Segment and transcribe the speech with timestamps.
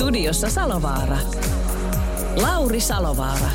[0.00, 1.18] Studiossa Salovaara.
[2.36, 3.50] Lauri Salovaara.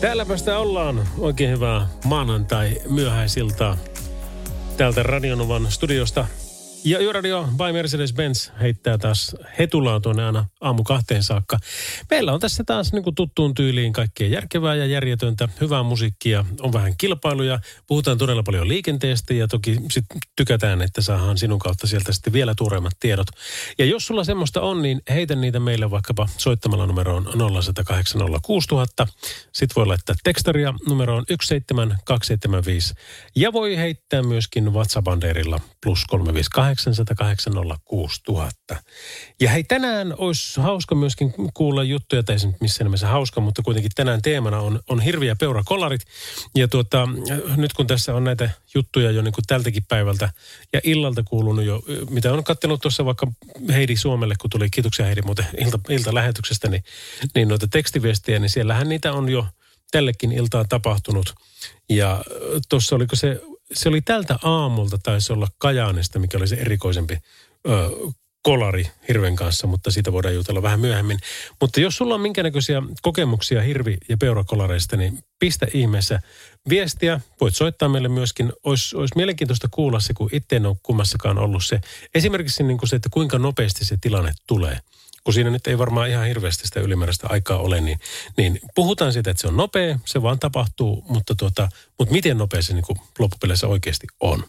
[0.00, 1.08] Täälläpä sitä ollaan.
[1.18, 3.76] Oikein hyvää maanantai myöhäisiltaa
[4.76, 6.26] täältä Radionovan studiosta.
[6.84, 11.58] Ja Yöradio by Mercedes-Benz heittää taas hetulaa tuonne aina aamu kahteen saakka.
[12.10, 16.72] Meillä on tässä taas niin kuin tuttuun tyyliin kaikkea järkevää ja järjetöntä, hyvää musiikkia, on
[16.72, 20.04] vähän kilpailuja, puhutaan todella paljon liikenteestä ja toki sit
[20.36, 23.26] tykätään, että saadaan sinun kautta sieltä sitten vielä tuoreimmat tiedot.
[23.78, 27.30] Ja jos sulla semmoista on, niin heitä niitä meille vaikkapa soittamalla numeroon 0806000.
[29.52, 32.94] Sitten voi laittaa tekstaria numeroon 17275
[33.36, 36.71] ja voi heittää myöskin WhatsApp-banderilla plus 358
[38.28, 38.48] 000.
[39.40, 43.92] Ja hei, tänään olisi hauska myöskin kuulla juttuja, tai ei missään nimessä hauska, mutta kuitenkin
[43.94, 46.00] tänään teemana on, on hirviä peurakolarit.
[46.54, 47.08] Ja tuota,
[47.56, 50.32] nyt kun tässä on näitä juttuja jo niin kuin tältäkin päivältä
[50.72, 53.26] ja illalta kuulunut jo, mitä on katsellut tuossa vaikka
[53.72, 56.84] Heidi Suomelle, kun tuli, kiitoksia Heidi muuten ilta, iltalähetyksestä, niin,
[57.34, 59.46] niin noita tekstiviestejä, niin siellähän niitä on jo
[59.90, 61.34] tällekin iltaan tapahtunut.
[61.88, 62.24] Ja
[62.68, 63.40] tuossa oliko se
[63.74, 67.18] se oli tältä aamulta, taisi olla Kajaanista, mikä oli se erikoisempi
[67.68, 67.90] ö,
[68.42, 71.18] kolari hirven kanssa, mutta siitä voidaan jutella vähän myöhemmin.
[71.60, 76.20] Mutta jos sulla on minkäännäköisiä kokemuksia hirvi- ja peurakolareista, niin pistä ihmeessä
[76.68, 77.20] viestiä.
[77.40, 78.52] Voit soittaa meille myöskin.
[78.64, 81.80] Olisi, olisi mielenkiintoista kuulla se, kun itse en ole kummassakaan ollut se.
[82.14, 84.78] Esimerkiksi niin kuin se, että kuinka nopeasti se tilanne tulee
[85.24, 87.98] kun siinä nyt ei varmaan ihan hirveästi sitä ylimääräistä aikaa ole, niin,
[88.36, 91.68] niin puhutaan siitä, että se on nopea, se vaan tapahtuu, mutta, tuota,
[91.98, 94.44] mutta miten nopea se niin kuin loppupeleissä oikeasti on.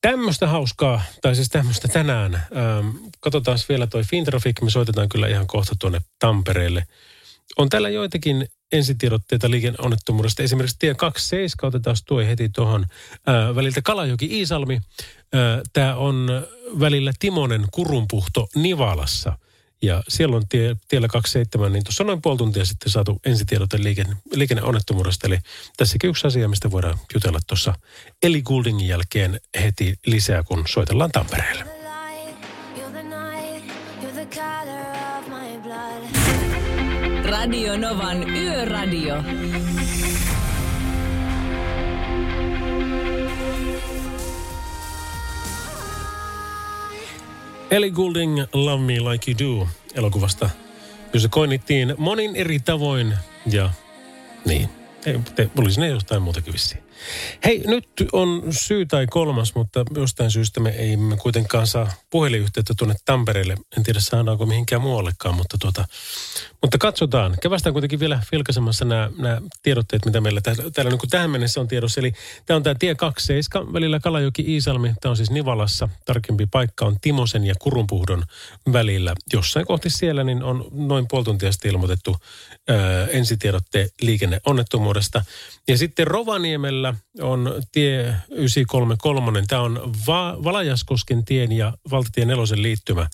[0.00, 2.34] Tämmöistä hauskaa, tai siis tämmöistä tänään.
[2.34, 6.86] Ähm, katsotaan vielä toi Fintraffic, me soitetaan kyllä ihan kohta tuonne Tampereelle.
[7.56, 10.42] On täällä joitakin ensitiedotteita liikenneonnettomuudesta.
[10.42, 12.86] Esimerkiksi tie 27, otetaan tuo heti tuohon
[13.28, 14.80] äh, väliltä Kalajoki-Iisalmi.
[15.72, 16.28] Tämä on
[16.80, 19.38] välillä Timonen Kurunpuhto Nivalassa.
[19.82, 24.16] Ja siellä on tie, tiellä 27, niin tuossa noin puoli tuntia sitten saatu ensitiedote liikenne,
[24.32, 25.26] liikenneonnettomuudesta.
[25.26, 25.38] Eli
[25.76, 27.74] tässäkin yksi asia, mistä voidaan jutella tuossa
[28.22, 31.64] Eli Gouldingin jälkeen heti lisää, kun soitellaan Tampereelle.
[37.24, 39.14] Radio Novan Yöradio.
[47.70, 50.50] Ellie Goulding, Love Me Like You Do elokuvasta,
[51.12, 53.14] jossa koinittiin monin eri tavoin
[53.46, 53.70] ja
[54.44, 54.68] niin,
[55.06, 56.85] ei, te, olisi ne jostain muutakin vissiin.
[57.44, 62.74] Hei, nyt on syy tai kolmas, mutta jostain syystä me ei me kuitenkaan saa puhelinyhteyttä
[62.78, 63.56] tuonne Tampereelle.
[63.76, 65.84] En tiedä saadaanko mihinkään muuallekaan, mutta, tuota,
[66.62, 67.36] mutta katsotaan.
[67.42, 71.60] Kevästään kuitenkin vielä vilkaisemassa nämä, nämä tiedotteet, mitä meillä täällä, täällä niin kuin tähän mennessä
[71.60, 72.00] on tiedossa.
[72.00, 72.12] Eli
[72.46, 74.94] tämä on tämä tie 27 välillä Kalajoki-Iisalmi.
[75.00, 75.88] Tämä on siis Nivalassa.
[76.04, 78.22] Tarkempi paikka on Timosen ja Kurunpuhdon
[78.72, 79.14] välillä.
[79.32, 82.16] Jossain kohti siellä niin on noin puoli tuntia sitten ilmoitettu
[82.68, 85.24] ää, ensitiedotte liikenneonnettomuudesta.
[85.68, 89.44] Ja sitten Rovaniemellä on tie 933.
[89.48, 93.08] Tämä on Va- Valajaskosken tien ja valtatien nelosen liittymä.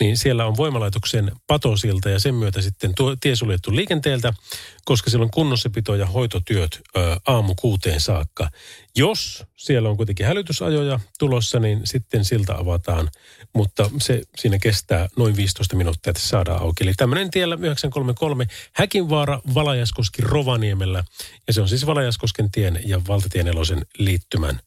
[0.00, 4.34] Niin siellä on voimalaitoksen patosilta ja sen myötä sitten tuo tie suljettu liikenteeltä,
[4.84, 8.50] koska siellä on kunnossapito ja hoitotyöt ö, aamu kuuteen saakka.
[8.96, 13.10] Jos siellä on kuitenkin hälytysajoja tulossa, niin sitten silta avataan,
[13.54, 16.84] mutta se siinä kestää noin 15 minuuttia, että se saadaan auki.
[16.84, 21.04] Eli tämmöinen tiellä 933 Häkinvaara, Valajaskoski, Rovaniemellä.
[21.46, 24.60] Ja se on siis Valajaskosken tien ja valtatien nelosen liittymän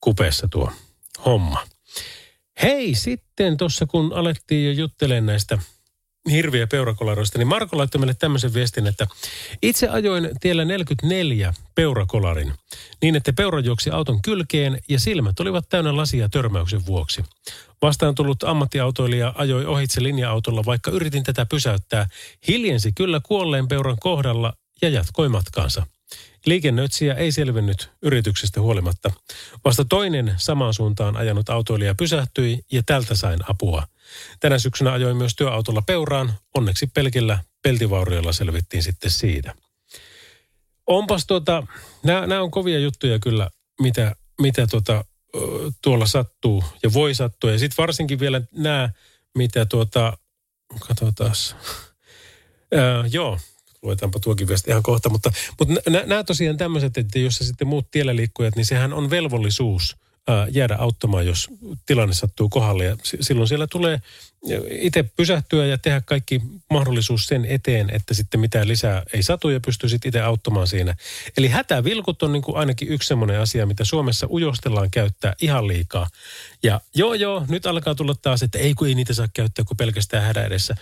[0.00, 0.72] kupeessa tuo
[1.24, 1.66] homma.
[2.62, 5.58] Hei, sitten tuossa kun alettiin jo juttelemaan näistä
[6.30, 9.06] hirviä peurakolaroista, niin Marko laittoi meille tämmöisen viestin, että
[9.62, 12.52] itse ajoin tiellä 44 peurakolarin
[13.02, 17.24] niin, että peura juoksi auton kylkeen ja silmät olivat täynnä lasia törmäyksen vuoksi.
[17.82, 22.06] Vastaan tullut ammattiautoilija ajoi ohitse linja-autolla, vaikka yritin tätä pysäyttää.
[22.48, 24.52] Hiljensi kyllä kuolleen peuran kohdalla
[24.82, 25.86] ja jatkoi matkaansa.
[26.46, 29.10] Liikennöitsijä ei selvinnyt yrityksestä huolimatta.
[29.64, 33.86] Vasta toinen samaan suuntaan ajanut autoilija pysähtyi ja tältä sain apua.
[34.40, 36.34] Tänä syksynä ajoin myös työautolla peuraan.
[36.54, 39.54] Onneksi pelkillä peltivaurioilla selvittiin sitten siitä.
[40.86, 41.66] onpas tuota,
[42.02, 43.50] nämä on kovia juttuja kyllä,
[43.80, 45.04] mitä, mitä tuota,
[45.82, 47.50] tuolla sattuu ja voi sattua.
[47.50, 48.90] Ja sitten varsinkin vielä nämä,
[49.34, 50.18] mitä tuota,
[50.80, 51.32] katsotaan,
[52.74, 53.38] Ää, joo,
[53.82, 58.16] luetaanpa tuokin viesti ihan kohta, mutta, mutta nämä tosiaan tämmöiset, että jos sitten muut tiellä
[58.16, 59.96] liikkujat, niin sehän on velvollisuus
[60.50, 61.48] jäädä auttamaan, jos
[61.86, 62.84] tilanne sattuu kohdalle.
[62.84, 64.00] Ja silloin siellä tulee
[64.70, 66.40] itse pysähtyä ja tehdä kaikki
[66.70, 70.94] mahdollisuus sen eteen, että sitten mitään lisää ei satu ja pystyy sitten itse auttamaan siinä.
[71.36, 76.06] Eli hätävilkut on niin kuin ainakin yksi semmoinen asia, mitä Suomessa ujostellaan käyttää ihan liikaa.
[76.62, 79.76] Ja joo joo, nyt alkaa tulla taas, että ei kun ei niitä saa käyttää kuin
[79.76, 80.74] pelkästään hädä edessä.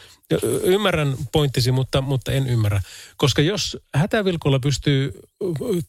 [0.62, 2.80] Ymmärrän pointtisi, mutta, mutta en ymmärrä.
[3.16, 5.20] Koska jos hätävilkulla pystyy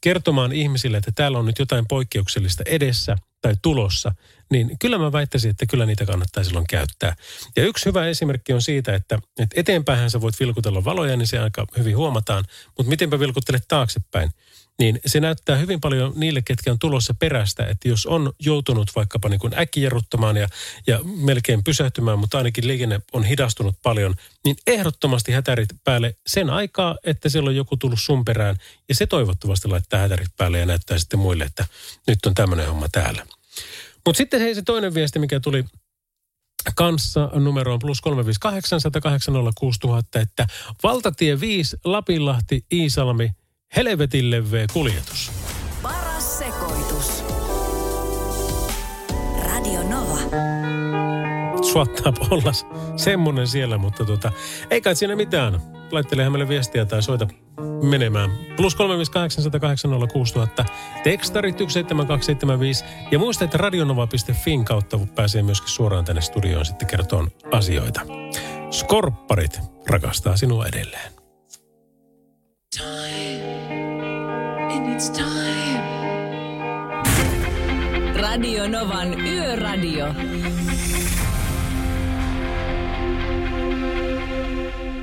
[0.02, 4.12] kertomaan ihmisille, että täällä on nyt jotain poikkeuksellista edessä tai tulossa,
[4.52, 7.16] niin kyllä mä väittäisin, että kyllä niitä kannattaa silloin käyttää.
[7.56, 11.40] Ja yksi hyvä esimerkki on siitä, että, että eteenpäin sä voit vilkutella valoja, niin se
[11.40, 12.46] aika hyvin huomataan,
[12.78, 14.32] mutta mitenpä vilkuttelet taaksepäin
[14.82, 19.30] niin se näyttää hyvin paljon niille, ketkä on tulossa perästä, että jos on joutunut vaikkapa
[19.30, 20.48] niin kuin äkkijarruttamaan ja,
[20.88, 26.98] ja melkein pysähtymään, mutta ainakin liikenne on hidastunut paljon, niin ehdottomasti hätärit päälle sen aikaa,
[27.04, 28.56] että siellä on joku tullut sun perään
[28.90, 31.66] ja se toivottavasti laittaa hätärit päälle ja näyttää sitten muille, että
[32.08, 33.26] nyt on tämmöinen homma täällä.
[34.06, 35.66] Mutta sitten hei se toinen viesti, mikä tuli
[36.76, 39.32] kanssa numeroon plus 358
[40.22, 40.48] että
[40.84, 43.32] valtatie 5 Lapinlahti Iisalmi
[43.76, 45.32] helvetin leveä kuljetus.
[45.82, 47.24] Paras sekoitus.
[49.46, 50.18] Radio Nova.
[51.72, 52.52] Suottaa olla
[52.98, 54.32] semmonen siellä, mutta tota,
[54.70, 55.62] ei kai siinä mitään.
[55.92, 57.28] Laittele meille viestiä tai soita
[57.84, 58.32] menemään.
[58.56, 58.80] Plus 358806000.
[61.04, 62.86] Tekstarit 17275.
[63.12, 68.02] Ja muista, että radionova.fin kautta pääsee myöskin suoraan tänne studioon sitten kertoon asioita.
[68.72, 71.11] Skorpparit rakastaa sinua edelleen.
[74.96, 75.82] It's time.
[78.16, 80.14] Radio Novan Yöradio.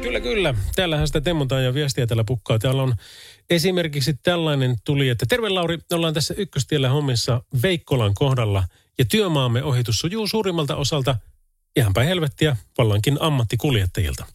[0.03, 0.55] Kyllä, kyllä.
[0.77, 2.59] Täällähän sitä temmontaa ja viestiä täällä pukkaa.
[2.59, 2.95] Täällä on
[3.51, 8.65] esimerkiksi tällainen tuli, että terve Lauri, ollaan tässä ykköstiellä hommissa Veikkolan kohdalla
[8.99, 11.17] ja työmaamme ohitus sujuu suurimmalta osalta
[11.77, 14.27] ihan päin helvettiä vallankin ammattikuljettajilta.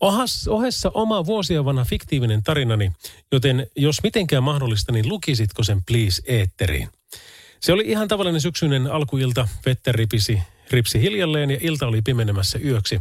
[0.00, 2.92] Ohas, ohessa oma vuosia vanha fiktiivinen tarinani,
[3.32, 6.88] joten jos mitenkään mahdollista, niin lukisitko sen please eetteriin?
[7.60, 13.00] Se oli ihan tavallinen syksyinen alkuilta, vettä ripisi, ripsi hiljalleen ja ilta oli pimenemässä yöksi.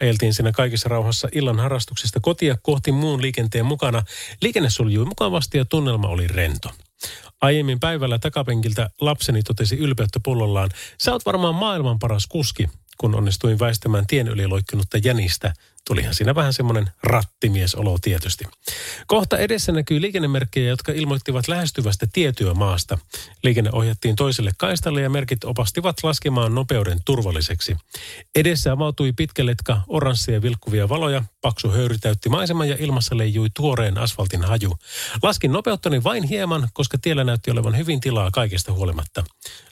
[0.00, 4.02] Ajeltiin siinä kaikissa rauhassa illan harrastuksesta kotia kohti muun liikenteen mukana.
[4.42, 6.70] Liikenne suljui mukavasti ja tunnelma oli rento.
[7.40, 12.68] Aiemmin päivällä takapenkiltä lapseni totesi ylpeyttä pullollaan, sä oot varmaan maailman paras kuski,
[12.98, 15.54] kun onnistuin väistämään tien yli loikkunutta jänistä
[15.88, 18.44] Tulihan siinä vähän semmoinen rattimiesolo tietysti.
[19.06, 22.98] Kohta edessä näkyy liikennemerkkejä, jotka ilmoittivat lähestyvästä tietyömaasta.
[23.42, 27.76] Liikenne ohjattiin toiselle kaistalle ja merkit opastivat laskemaan nopeuden turvalliseksi.
[28.34, 33.98] Edessä avautui pitkä letka oransseja vilkkuvia valoja, paksu höyry täytti maiseman ja ilmassa leijui tuoreen
[33.98, 34.78] asfaltin haju.
[35.22, 39.24] Laskin nopeuttani vain hieman, koska tiellä näytti olevan hyvin tilaa kaikesta huolimatta.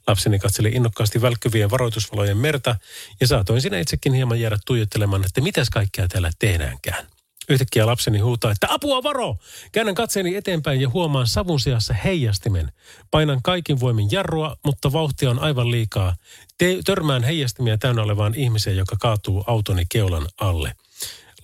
[0.06, 2.76] Lapseni katseli innokkaasti välkkyvien varoitusvalojen merta
[3.20, 7.06] ja saatoin sinä itsekin hieman jäädä tuijottelemaan, että mitäs kaikkea täällä tehdäänkään.
[7.48, 9.36] Yhtäkkiä lapseni huutaa, että apua varo!
[9.72, 12.72] Käännän katseeni eteenpäin ja huomaan savun seassa heijastimen.
[13.10, 16.16] Painan kaikin voimin jarrua, mutta vauhtia on aivan liikaa.
[16.58, 20.74] Te- törmään heijastimia täynnä olevaan ihmiseen, joka kaatuu autoni keulan alle.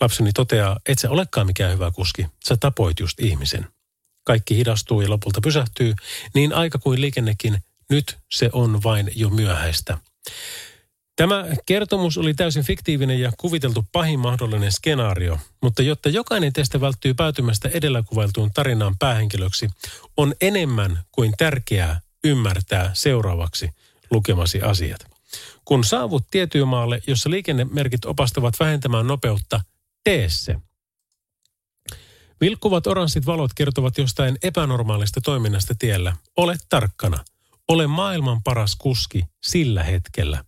[0.01, 2.27] Lapseni toteaa, et sä olekaan mikään hyvä kuski.
[2.45, 3.67] Sä tapoit just ihmisen.
[4.25, 5.95] Kaikki hidastuu ja lopulta pysähtyy,
[6.35, 7.59] niin aika kuin liikennekin
[7.91, 9.99] nyt se on vain jo myöhäistä.
[11.17, 17.15] Tämä kertomus oli täysin fiktiivinen ja kuviteltu pahin mahdollinen skenaario, mutta jotta jokainen teistä välttyy
[17.15, 19.69] päätymästä edellä kuvailtuun tarinaan päähenkilöksi,
[20.17, 23.71] on enemmän kuin tärkeää ymmärtää seuraavaksi
[24.11, 25.07] lukemasi asiat.
[25.65, 29.61] Kun saavut tietyömaalle, jossa liikennemerkit opastavat vähentämään nopeutta,
[30.05, 30.57] tee se.
[32.41, 36.17] Vilkkuvat oranssit valot kertovat jostain epänormaalista toiminnasta tiellä.
[36.37, 37.25] Ole tarkkana.
[37.69, 40.45] Ole maailman paras kuski sillä hetkellä.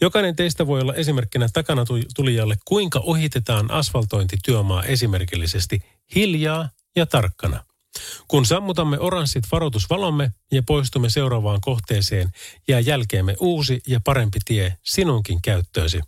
[0.00, 1.84] Jokainen teistä voi olla esimerkkinä takana
[2.16, 5.82] tulijalle, kuinka ohitetaan asfaltointityömaa esimerkillisesti
[6.14, 7.64] hiljaa ja tarkkana.
[8.28, 12.32] Kun sammutamme oranssit varoitusvalomme ja poistumme seuraavaan kohteeseen,
[12.68, 16.00] jää jälkeemme uusi ja parempi tie sinunkin käyttöösi.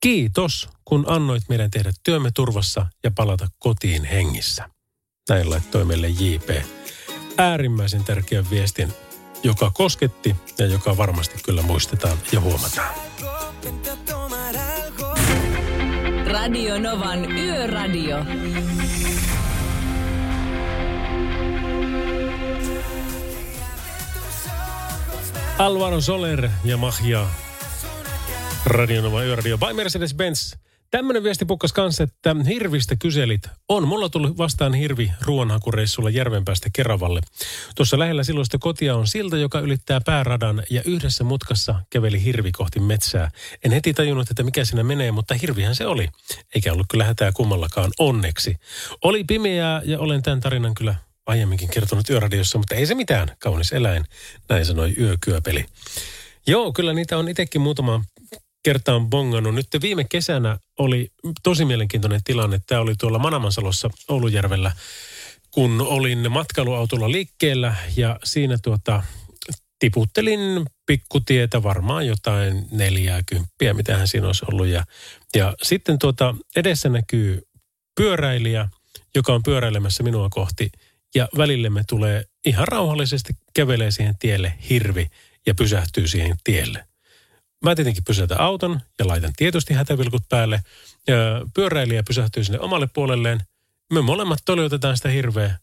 [0.00, 4.70] Kiitos, kun annoit meidän tehdä työmme turvassa ja palata kotiin hengissä.
[5.28, 6.50] Näin laittoi meille JP.
[7.38, 8.94] Äärimmäisen tärkeän viestin
[9.42, 12.94] joka kosketti ja joka varmasti kyllä muistetaan ja huomataan.
[16.26, 18.16] Radio Novan Yöradio.
[25.58, 27.26] Alvaro Soler ja Mahia.
[28.66, 30.56] Radio Nova Yöradio by Mercedes-Benz.
[30.90, 33.42] Tämmöinen viesti pukkas kanssa, että hirvistä kyselit.
[33.68, 37.20] On, mulla tuli vastaan hirvi ruoanhakureissulla Järvenpäästä Keravalle.
[37.74, 42.80] Tuossa lähellä silloista kotia on silta, joka ylittää pääradan ja yhdessä mutkassa käveli hirvi kohti
[42.80, 43.30] metsää.
[43.64, 46.08] En heti tajunnut, että mikä siinä menee, mutta hirvihän se oli.
[46.54, 48.56] Eikä ollut kyllä hätää kummallakaan onneksi.
[49.04, 50.94] Oli pimeää ja olen tämän tarinan kyllä
[51.26, 54.04] aiemminkin kertonut yöradiossa, mutta ei se mitään, kaunis eläin,
[54.48, 55.64] näin sanoi yökyöpeli.
[56.46, 58.04] Joo, kyllä niitä on itsekin muutama
[58.62, 59.54] kertaan bongannut.
[59.54, 61.12] Nyt viime kesänä oli
[61.42, 62.60] tosi mielenkiintoinen tilanne.
[62.66, 64.72] Tämä oli tuolla Manamansalossa Oulujärvellä,
[65.50, 69.02] kun olin matkailuautolla liikkeellä ja siinä tuota,
[69.78, 74.66] tiputtelin pikkutietä varmaan jotain neljää kymppiä, mitähän siinä olisi ollut.
[74.66, 74.84] Ja,
[75.36, 77.42] ja sitten tuota, edessä näkyy
[77.96, 78.68] pyöräilijä,
[79.14, 80.70] joka on pyöräilemässä minua kohti–
[81.14, 85.10] ja välillemme tulee ihan rauhallisesti kävelee siihen tielle hirvi
[85.46, 86.84] ja pysähtyy siihen tielle.
[87.64, 90.62] Mä tietenkin pysäytän auton ja laitan tietysti hätävilkut päälle.
[91.08, 91.16] Ja
[91.54, 93.40] pyöräilijä pysähtyy sinne omalle puolelleen.
[93.92, 95.58] Me molemmat toljotetaan sitä hirveä.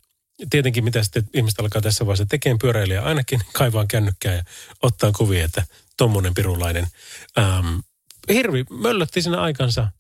[0.50, 4.44] Tietenkin mitä sitten ihmiset alkaa tässä vaiheessa tekemään pyöräilijä ainakin kaivaa kännykkää ja
[4.84, 5.63] ottaa kuvia, että
[5.98, 6.88] tommonen pirulainen.
[7.38, 7.80] Ähm,
[8.30, 9.92] hirvi möllötti siinä aikansa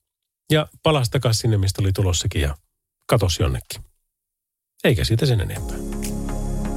[0.51, 2.57] ja palasi takaisin sinne, mistä oli tulossakin ja
[3.05, 3.81] katosi jonnekin.
[4.83, 5.77] Eikä siitä sen enempää.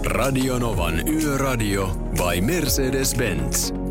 [0.05, 3.90] Radionovan Yöradio by Mercedes-Benz.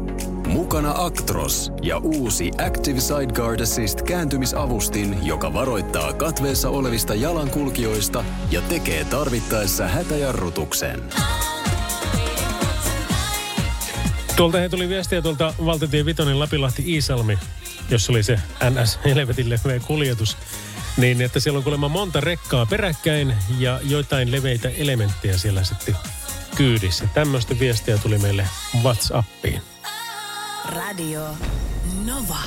[0.50, 9.06] Mukana Actros ja uusi Active Sideguard Assist kääntymisavustin, joka varoittaa katveessa olevista jalankulkijoista ja tekee
[9.06, 11.03] tarvittaessa hätäjarrutuksen.
[14.36, 17.38] Tuolta he tuli viestiä tuolta Valtatie Vitonin Lapilahti Iisalmi,
[17.89, 18.39] jossa oli se
[18.70, 19.48] NS Helvetin
[19.88, 20.38] kuljetus.
[20.98, 25.96] Niin, että siellä on kuulemma monta rekkaa peräkkäin ja joitain leveitä elementtejä siellä sitten
[26.56, 27.08] kyydissä.
[27.13, 28.48] Tämmöistä viestiä tuli meille
[28.84, 29.62] WhatsAppiin.
[30.76, 31.22] Radio
[32.06, 32.40] Nova.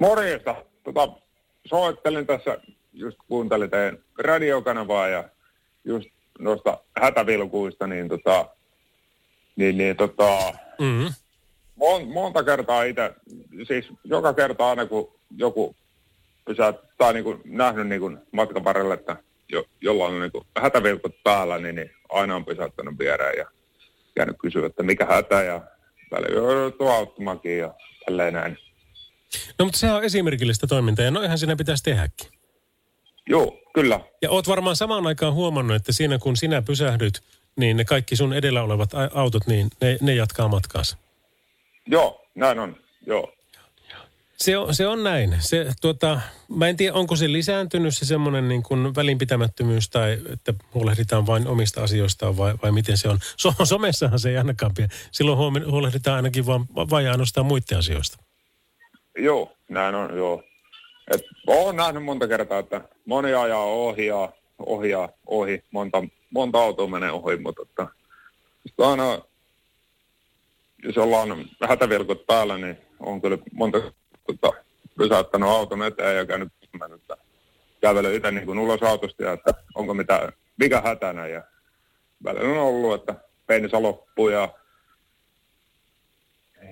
[0.00, 0.56] Morjesta.
[0.84, 1.08] Tota,
[1.66, 2.58] soittelin tässä,
[2.92, 5.24] just kuuntelin teidän radiokanavaa ja
[5.84, 8.48] just noista hätävilkuista, niin tota,
[9.56, 11.14] niin, niin tota, mm-hmm.
[11.76, 13.14] mon, monta kertaa itse,
[13.66, 15.76] siis joka kerta aina kun joku
[16.56, 19.16] sä tai niin kuin nähnyt niin kuin matkan varrella, että
[19.48, 23.46] jo, jolla on niin kuin hätävilkut päällä, niin, niin aina on pysäyttänyt viereen ja
[24.16, 25.60] jäänyt kysyä, että mikä hätä ja
[26.10, 27.74] välillä joutuu auttamaankin ja
[28.06, 28.58] tälleen näin.
[29.58, 32.28] No mutta sehän on esimerkillistä toimintaa ja noihän sinä pitäisi tehdäkin.
[33.28, 34.00] Joo, kyllä.
[34.22, 37.22] Ja oot varmaan samaan aikaan huomannut, että siinä kun sinä pysähdyt,
[37.56, 40.96] niin ne kaikki sun edellä olevat autot, niin ne, ne jatkaa matkaansa.
[41.86, 42.76] Joo, näin on.
[43.06, 43.35] Joo.
[44.36, 45.36] Se on, se on näin.
[45.38, 50.54] Se, tuota, mä en tiedä, onko se lisääntynyt se semmoinen niin kuin välinpitämättömyys tai että
[50.74, 53.18] huolehditaan vain omista asioistaan vai, vai miten se on.
[53.36, 54.88] So, somessahan se ei ainakaan pidä.
[55.12, 55.38] Silloin
[55.70, 58.18] huolehditaan ainakin vain vai ainoastaan muiden asioista.
[59.18, 60.42] Joo, näin on, joo.
[61.14, 65.64] Et olen nähnyt monta kertaa, että moni ajaa ohi ja ohi ja ohi.
[65.70, 67.86] Monta, monta autoa menee ohi, mutta että,
[68.78, 69.22] aina,
[70.84, 73.78] jos ollaan hätävilkut päällä, niin on kyllä monta
[74.26, 74.52] tota,
[74.98, 76.52] pysäyttänyt auton eteen ja käynyt
[76.94, 77.16] että
[77.80, 81.26] kävely itse niin kuin ulos autosta ja että onko mitä, mikä hätänä.
[81.26, 81.42] Ja
[82.24, 83.14] välillä on ollut, että
[83.46, 84.48] pensa loppuu ja,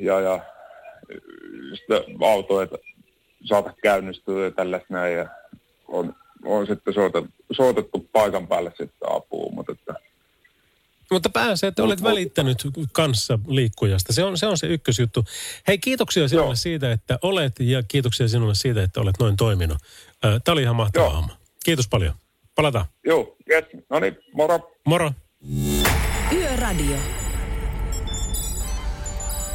[0.01, 0.41] ja, ja
[1.75, 2.69] sitten auto ei
[3.45, 5.17] saata käynnistyä ja tällaista näin.
[5.17, 5.29] Ja
[5.89, 9.95] on, on sitten soitettu, soitettu paikan päälle sitten apua, mutta että
[11.15, 12.59] mutta pääsee, että olet välittänyt
[12.93, 14.13] kanssa liikkujasta.
[14.13, 15.25] Se on se, on se ykkösjuttu.
[15.69, 16.57] Hei, kiitoksia sinulle Joo.
[16.57, 19.79] siitä, että olet ja kiitoksia sinulle siitä, että olet noin toiminut.
[20.21, 21.25] Tämä oli ihan mahtava Joo.
[21.65, 22.15] Kiitos paljon.
[22.55, 22.87] Palataan.
[23.07, 23.65] Joo, yes.
[23.91, 24.71] no niin, moro.
[24.87, 25.13] Moro.
[26.33, 26.97] Yöradio.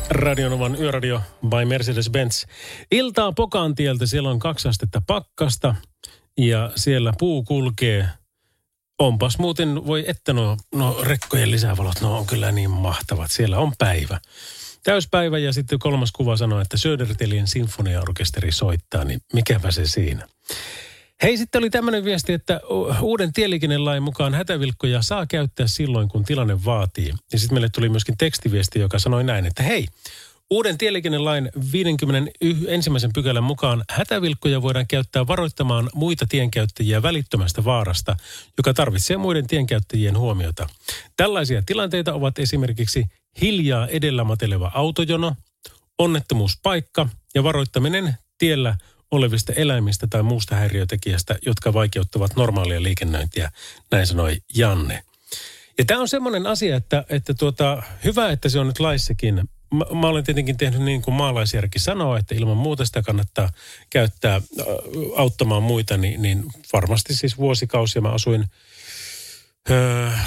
[0.09, 2.45] Radionovan Yöradio by Mercedes-Benz.
[2.91, 5.75] Iltaa Pokantieltä, siellä on kaksi astetta pakkasta
[6.37, 8.09] ja siellä puu kulkee
[8.99, 13.31] Onpas muuten, voi että no, no rekkojen lisävalot, no on kyllä niin mahtavat.
[13.31, 14.19] Siellä on päivä.
[14.83, 20.27] Täyspäivä ja sitten kolmas kuva sanoo, että Södertelien sinfoniaorkesteri soittaa, niin mikäpä se siinä.
[21.23, 22.61] Hei, sitten oli tämmöinen viesti, että
[23.01, 27.13] uuden tieliikennelain mukaan hätävilkkoja saa käyttää silloin, kun tilanne vaatii.
[27.31, 29.85] Ja sitten meille tuli myöskin tekstiviesti, joka sanoi näin, että hei,
[30.51, 32.89] Uuden tieliikennelain 51.
[33.13, 38.17] pykälän mukaan hätävilkkoja voidaan käyttää varoittamaan muita tienkäyttäjiä välittömästä vaarasta,
[38.57, 40.67] joka tarvitsee muiden tienkäyttäjien huomiota.
[41.17, 43.05] Tällaisia tilanteita ovat esimerkiksi
[43.41, 45.35] hiljaa edellä mateleva autojono,
[45.97, 48.75] onnettomuuspaikka ja varoittaminen tiellä
[49.11, 53.51] olevista eläimistä tai muusta häiriötekijästä, jotka vaikeuttavat normaalia liikennöintiä,
[53.91, 55.03] näin sanoi Janne.
[55.77, 59.85] Ja tämä on semmoinen asia, että, että tuota, hyvä, että se on nyt laissakin mä,
[59.99, 63.49] mä olen tietenkin tehnyt niin kuin maalaisjärki sanoo, että ilman muuta sitä kannattaa
[63.89, 64.65] käyttää äh,
[65.15, 68.45] auttamaan muita, niin, niin varmasti siis vuosikausia mä asuin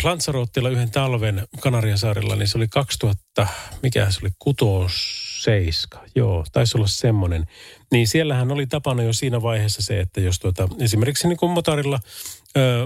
[0.03, 3.47] Lanzarottilla yhden talven Kanarian saarilla, niin se oli 2000,
[3.83, 7.47] mikä se oli, kutoseiska, joo, taisi olla semmoinen.
[7.93, 12.01] Niin siellähän oli tapana jo siinä vaiheessa se, että jos tuota, esimerkiksi niin kuin motorilla
[12.05, 12.09] ö,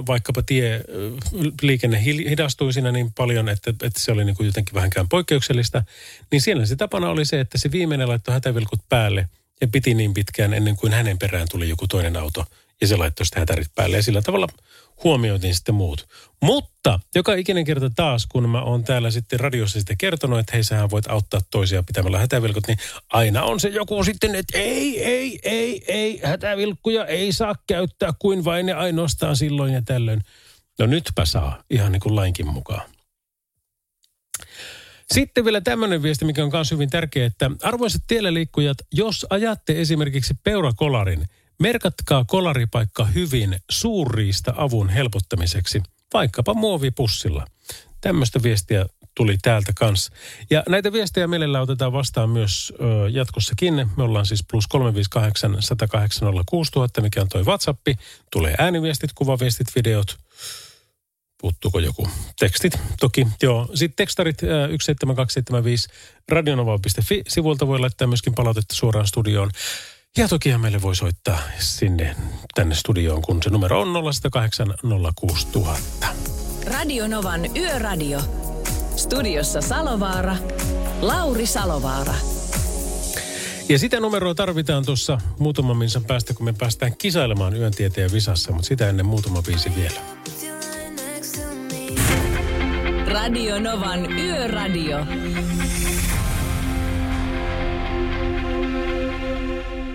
[0.07, 0.81] vaikkapa tie,
[1.63, 5.83] liikenne hidastui siinä niin paljon, että, että se oli niin kuin jotenkin vähänkään poikkeuksellista,
[6.31, 9.29] niin siellä se tapana oli se, että se viimeinen laittoi hätävilkut päälle
[9.61, 12.45] ja piti niin pitkään ennen kuin hänen perään tuli joku toinen auto
[12.81, 13.97] ja se laittoi sitä hätärit päälle.
[13.97, 14.49] Ja sillä tavalla
[15.05, 16.07] huomioitiin sitten muut.
[16.43, 20.65] Mutta joka ikinen kerta taas, kun mä oon täällä sitten radiossa sitten kertonut, että hei
[20.65, 22.79] sähän voit auttaa toisia pitämällä hätävilkut, niin
[23.13, 28.45] aina on se joku sitten, että ei, ei, ei, ei, hätävilkkuja ei saa käyttää kuin
[28.45, 30.23] vain ja ainoastaan silloin ja tällöin.
[30.79, 32.91] No nytpä saa, ihan niin kuin lainkin mukaan.
[35.15, 40.35] Sitten vielä tämmöinen viesti, mikä on myös hyvin tärkeä, että arvoisat tielläliikkujat, jos ajatte esimerkiksi
[40.45, 41.27] peurakolarin,
[41.59, 45.83] merkatkaa kolaripaikka hyvin suurriista avun helpottamiseksi,
[46.15, 47.47] vaikkapa muovipussilla.
[48.01, 48.87] Tämmöistä viestiä
[49.17, 50.13] tuli täältä kanssa.
[50.51, 53.91] Ja näitä viestejä mielellä otetaan vastaan myös ö, jatkossakin.
[53.97, 57.87] Me ollaan siis plus 358 108 6000, mikä on toi WhatsApp.
[58.33, 60.17] Tulee ääniviestit, kuvaviestit, videot.
[61.41, 62.09] Puuttuuko joku?
[62.39, 63.27] Tekstit, toki.
[63.43, 63.69] Joo.
[63.75, 65.89] Sitten tekstarit ö, 17275
[66.29, 67.23] radionova.fi.
[67.29, 69.51] Sivulta voi laittaa myöskin palautetta suoraan studioon.
[70.17, 72.17] Ja toki meille voi soittaa sinne
[72.55, 74.75] tänne studioon, kun se numero on 0108
[75.15, 76.07] 06000.
[76.67, 78.21] Radio Novan Yöradio.
[78.97, 80.37] Studiossa Salovaara.
[81.01, 82.15] Lauri Salovaara.
[83.69, 88.53] Ja sitä numeroa tarvitaan tuossa muutaman minsan päästä, kun me päästään kisailemaan yön tieteen visassa,
[88.53, 90.01] mutta sitä ennen muutama biisi vielä.
[93.07, 94.99] Radio Novan Yöradio.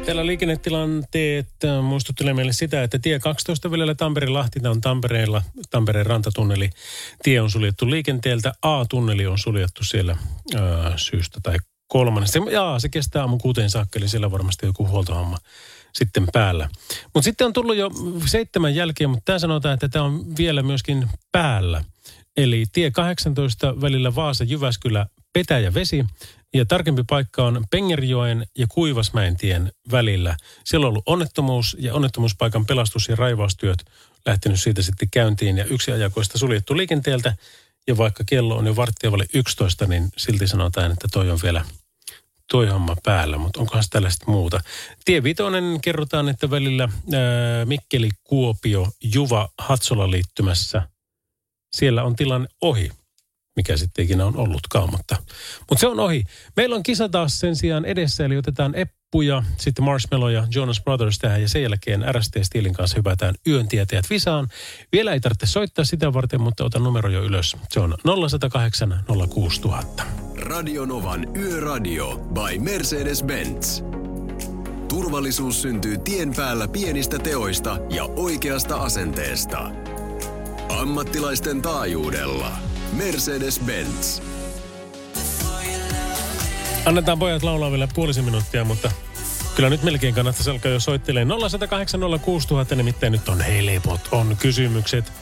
[0.06, 6.70] Täällä liikennetilanteet äh, muistuttelee meille sitä, että tie 12 välillä Tampere-Lahti on Tampereella, Tampereen rantatunneli.
[7.24, 10.18] Tie on suljettu liikenteeltä, A-tunneli on suljettu siellä
[10.56, 12.40] ää, äh, syystä tai kolmannesta.
[12.52, 15.38] Jaa, se kestää aamun kuuteen saakka, eli siellä varmasti joku huoltohomma
[15.94, 16.70] sitten päällä.
[17.14, 17.92] Mutta sitten on tullut jo
[18.26, 21.84] seitsemän jälkeen, mutta tämä sanotaan, että tämä on vielä myöskin päällä.
[22.38, 26.06] Eli tie 18 välillä Vaasa-Jyväskylä Petäjä Vesi
[26.54, 30.38] ja tarkempi paikka on Pengerjoen ja Kuivasmäen tien välillä.
[30.64, 33.86] Siellä on ollut onnettomuus ja onnettomuuspaikan pelastus- ja raivaustyöt
[34.26, 37.36] lähtenyt siitä sitten käyntiin ja yksi ajakoista suljettu liikenteeltä.
[37.88, 41.66] Ja vaikka kello on jo varttia 11, niin silti sanotaan, että toi on vielä
[42.52, 44.62] toi homma päällä, mutta onkohan tällaista muuta.
[45.06, 50.82] Tie Vitoinen kerrotaan, että välillä ää, Mikkeli, Kuopio, Juva, Hatsola liittymässä.
[51.76, 52.92] Siellä on tilanne ohi
[53.56, 55.16] mikä sitten ikinä on ollutkaan, mutta,
[55.60, 56.24] mutta se on ohi.
[56.56, 61.20] Meillä on kisa taas sen sijaan edessä, eli otetaan Eppuja, sitten Marshmallow ja Jonas Brothers
[61.20, 64.48] tähän, ja sen jälkeen RST Steelin kanssa hypätään yön tietäjät visaan.
[64.92, 67.58] Vielä ei tarvitse soittaa sitä varten, mutta otan numero jo ylös.
[67.70, 67.96] Se on
[68.30, 70.04] 0108 06000.
[70.42, 73.84] Radio Novan Yöradio by Mercedes-Benz.
[74.90, 79.72] Turvallisuus syntyy tien päällä pienistä teoista ja oikeasta asenteesta.
[80.70, 82.52] Ammattilaisten taajuudella–
[82.93, 84.21] Mercedes-Benz.
[86.86, 88.91] Annetaan pojat laulaa vielä puolisen minuuttia, mutta
[89.56, 91.41] kyllä nyt melkein kannattaisi alkaa jo soittelemaan.
[92.71, 95.13] 0806000 nimittäin nyt on helpot, on kysymykset.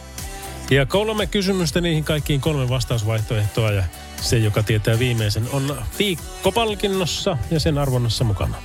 [0.70, 3.84] Ja kolme kysymystä niihin kaikkiin kolme vastausvaihtoehtoa ja
[4.22, 8.58] se, joka tietää viimeisen, on viikkopalkinnossa ja sen arvonnassa mukana.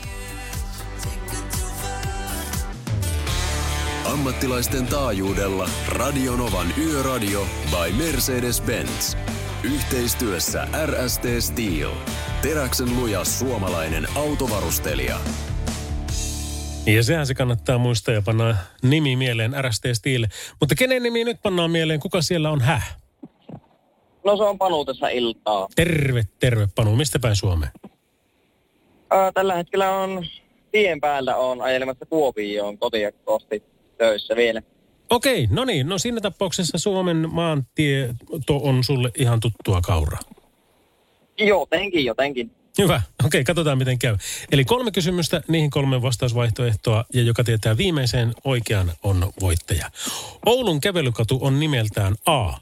[4.14, 9.16] Ammattilaisten taajuudella Radionovan Yöradio by Mercedes-Benz.
[9.64, 11.90] Yhteistyössä RST Steel.
[12.42, 15.16] Teräksen luja suomalainen autovarustelija.
[16.86, 20.26] Ja sehän se kannattaa muistaa ja panna nimi mieleen RST Steel.
[20.60, 22.00] Mutta kenen nimi nyt pannaan mieleen?
[22.00, 22.96] Kuka siellä on häh?
[24.24, 25.68] No se on Panu tässä iltaa.
[25.76, 26.96] Terve, terve Panu.
[26.96, 27.72] Mistä päin Suomeen?
[29.34, 30.26] tällä hetkellä on
[30.72, 34.62] tien päällä on ajelemassa Kuopioon kotia kohti töissä vielä.
[35.10, 35.88] Okei, no niin.
[35.88, 38.14] No siinä tapauksessa Suomen maantie
[38.48, 40.20] on sulle ihan tuttua kauraa.
[41.38, 42.50] Jotenkin, jotenkin.
[42.78, 43.02] Hyvä.
[43.26, 44.16] Okei, katsotaan miten käy.
[44.52, 49.90] Eli kolme kysymystä, niihin kolme vastausvaihtoehtoa, ja joka tietää viimeiseen oikean on voittaja.
[50.46, 52.52] Oulun kävelykatu on nimeltään A.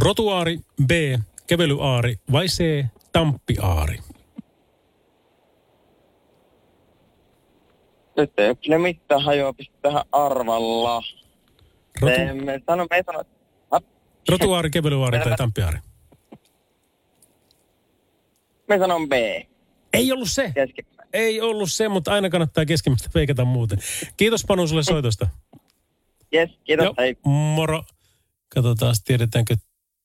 [0.00, 0.90] Rotuaari, B.
[1.46, 2.84] Kävelyaari vai C.
[3.12, 3.98] Tamppiaari?
[8.18, 11.02] Nyt ei ole mitään hajoa tähän arvalla.
[12.00, 12.44] Rotu...
[12.44, 13.24] Me sano, me sano,
[14.28, 15.78] Rotuaari, Kevelyvaari tai Tampiaari?
[18.68, 19.12] Me sanon B.
[19.92, 20.52] Ei ollut se.
[20.54, 21.08] Keskimmäinen.
[21.12, 23.78] Ei ollut se, mutta aina kannattaa keskimmäistä veikata muuten.
[24.16, 25.28] Kiitos Panu sulle soitosta.
[26.34, 26.84] Yes, kiitos.
[26.84, 27.16] Joo, Hei.
[27.24, 27.82] moro.
[28.48, 29.56] Katsotaan, tiedetäänkö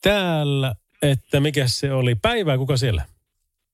[0.02, 2.16] täällä, että mikä se oli.
[2.16, 3.06] Päivää, kuka siellä?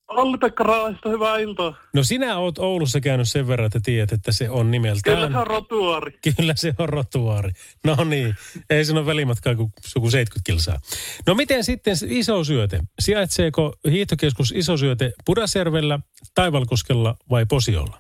[0.10, 1.76] Olli-Pekka Raahista, hyvää iltaa.
[1.93, 5.15] No sinä oot Oulussa käynyt sen verran, että tiedät, että se on nimeltään.
[5.15, 6.19] Kyllä se on rotuari.
[6.38, 7.52] Kyllä se on rotuaari.
[7.84, 8.36] No niin,
[8.69, 10.80] ei se ole välimatkaa kuin suku 70 kilsaa.
[11.28, 12.80] No miten sitten iso syöte?
[13.00, 16.00] Sijaitseeko hiihtokeskus iso syöte Pudasjärvellä,
[16.36, 17.98] Taivalkoskella vai Posiolla?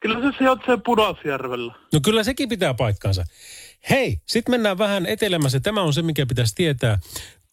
[0.00, 1.74] Kyllä se sijaitsee Pudasjärvellä.
[1.92, 3.24] No kyllä sekin pitää paikkaansa.
[3.90, 5.60] Hei, sitten mennään vähän etelämässä.
[5.60, 6.98] Tämä on se, mikä pitäisi tietää.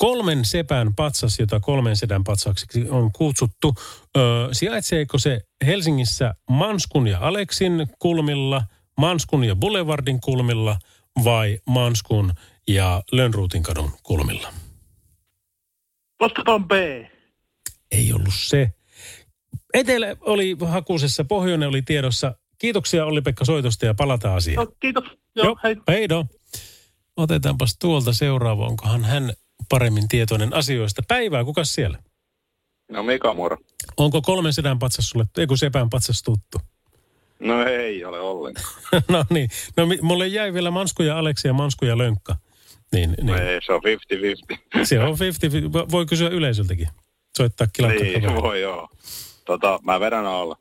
[0.02, 3.76] Kolmen sepän patsas, jota kolmen sedän patsaksi on kutsuttu.
[4.18, 8.64] Öö, sijaitseeko se Helsingissä Manskun ja Aleksin kulmilla,
[8.98, 10.78] Manskun ja Boulevardin kulmilla
[11.24, 12.34] vai Manskun
[12.68, 14.54] ja Lönnruutin kadun kulmilla?
[16.20, 16.72] Vastataan B.
[17.92, 18.72] Ei ollut se.
[19.74, 22.36] Etelä oli hakusessa, pohjoinen oli tiedossa.
[22.58, 24.66] Kiitoksia Olli-Pekka soitosta ja palataan asiaan.
[24.66, 25.04] No, kiitos.
[25.36, 25.76] Joo, Joo hei.
[25.88, 26.26] Heido.
[27.18, 29.34] Otetaanpas tuolta seuraava, onkohan hän
[29.72, 31.02] paremmin tietoinen asioista.
[31.08, 31.98] Päivää, kuka siellä?
[32.92, 33.58] No Mika Moro.
[33.98, 36.58] Onko kolmen sedän patsas sulle, ei kun sepän patsas tuttu?
[37.40, 38.68] No ei ole ollenkaan.
[39.08, 42.36] no niin, no mulle jäi vielä Mansku ja Aleksi ja Mansku ja Lönkka.
[42.92, 43.38] Niin, niin.
[43.38, 43.82] Ei, se on
[44.80, 44.86] 50-50.
[44.86, 46.88] Se on 50, voi kysyä yleisöltäkin.
[47.38, 48.90] Soittaa kilakka niin, voi joo.
[49.46, 50.58] Tota, mä vedän alla.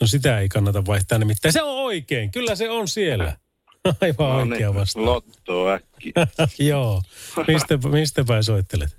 [0.00, 1.52] No sitä ei kannata vaihtaa nimittäin.
[1.52, 3.36] Se on oikein, kyllä se on siellä.
[4.00, 5.06] Aivan No oikea niin, vastaus.
[5.06, 5.85] Lotto äkki.
[6.68, 7.02] Joo.
[7.48, 8.96] Mistä, mistä päin soittelet?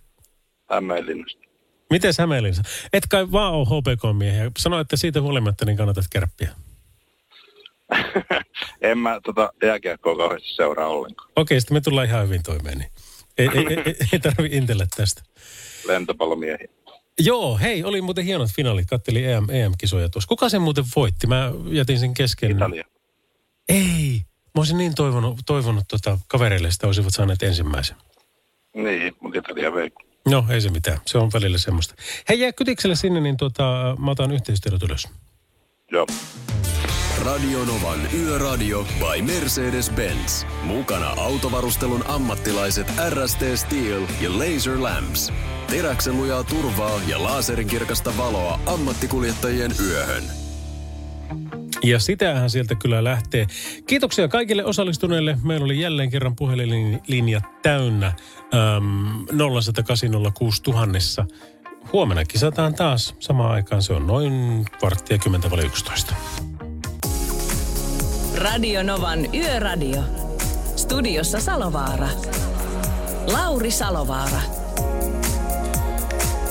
[0.69, 1.39] Hämeenlinnasta.
[1.89, 2.63] Miten Hämeenlinna?
[2.93, 4.51] Et kai vaan ole HPK-miehiä.
[4.59, 6.49] Sano, että siitä huolimatta niin kannatat kärppiä.
[8.81, 11.31] en mä tota jääkiekkoa kauheasti seuraa ollenkaan.
[11.35, 12.77] Okei, sitten me tullaan ihan hyvin toimeen.
[12.77, 12.91] Niin.
[13.37, 15.21] Ei, ei, ei, ei tarvi intellä tästä.
[15.87, 16.67] Lentopallomiehiä.
[17.19, 18.87] Joo, hei, oli muuten hienot finaalit.
[18.87, 20.27] Kattelin EM, EM-kisoja tuossa.
[20.27, 21.27] Kuka sen muuten voitti?
[21.27, 22.51] Mä jätin sen kesken.
[22.51, 22.83] Italia.
[23.69, 24.21] Ei.
[24.57, 27.95] Mä olisin niin toivonut, toivonut tota, kavereille, että olisivat saaneet ensimmäisen.
[28.75, 29.91] Niin, mutta Italia vei.
[30.29, 30.97] No, ei se mitään.
[31.05, 31.95] Se on välillä semmoista.
[32.29, 35.07] Hei, jää kytikselle sinne, niin tota, mä otan yhteystiedot ylös.
[35.91, 36.07] Joo.
[37.25, 40.45] Radio Novan Yöradio by Mercedes-Benz.
[40.63, 45.33] Mukana autovarustelun ammattilaiset RST Steel ja Laser Lamps.
[45.67, 50.46] Teräksen lujaa turvaa ja laserin kirkasta valoa ammattikuljettajien yöhön.
[51.87, 53.47] Ja sitähän sieltä kyllä lähtee.
[53.85, 55.37] Kiitoksia kaikille osallistuneille.
[55.43, 59.25] Meillä oli jälleen kerran puhelinlinja täynnä äm,
[61.23, 61.27] 0806000.
[61.93, 63.81] Huomenna kisataan taas samaan aikaan.
[63.81, 66.15] Se on noin varttia 10 vai 11.
[68.37, 70.03] Radio Novan Yöradio.
[70.75, 72.07] Studiossa Salovaara.
[73.33, 74.41] Lauri Salovaara.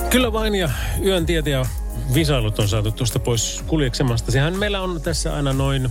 [0.09, 0.69] Kyllä vain ja
[1.03, 1.65] yön tietä ja
[2.13, 4.31] visailut on saatu tuosta pois kuljeksemasta.
[4.31, 5.89] Sehän meillä on tässä aina noin,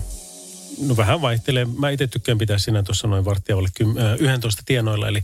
[0.87, 1.66] no vähän vaihtelee.
[1.79, 3.68] Mä itse tykkään pitää siinä tuossa noin varttia alle
[4.18, 5.22] 11 tienoilla, eli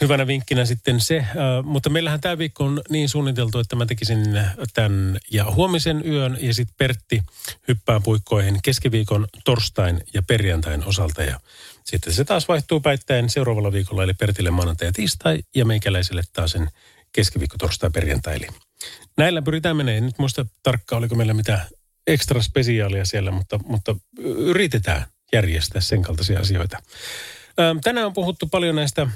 [0.00, 1.16] hyvänä vinkkinä sitten se.
[1.16, 1.26] Äh,
[1.62, 4.20] mutta meillähän tämä viikko on niin suunniteltu, että mä tekisin
[4.74, 7.22] tämän ja huomisen yön ja sitten Pertti
[7.68, 11.40] hyppää puikkoihin keskiviikon torstain ja perjantain osalta ja
[11.84, 16.50] sitten se taas vaihtuu päittäin seuraavalla viikolla, eli Pertille maanantai ja tiistai ja meikäläiselle taas
[16.50, 16.68] sen
[17.12, 18.36] keskiviikko, torstai, perjantai.
[18.36, 18.48] Eli
[19.18, 20.00] näillä pyritään menee.
[20.00, 21.66] Nyt muista tarkkaan, oliko meillä mitään
[22.06, 23.96] ekstra spesiaalia siellä, mutta, mutta
[24.36, 26.78] yritetään järjestää sen kaltaisia asioita.
[27.84, 29.06] Tänään on puhuttu paljon näistä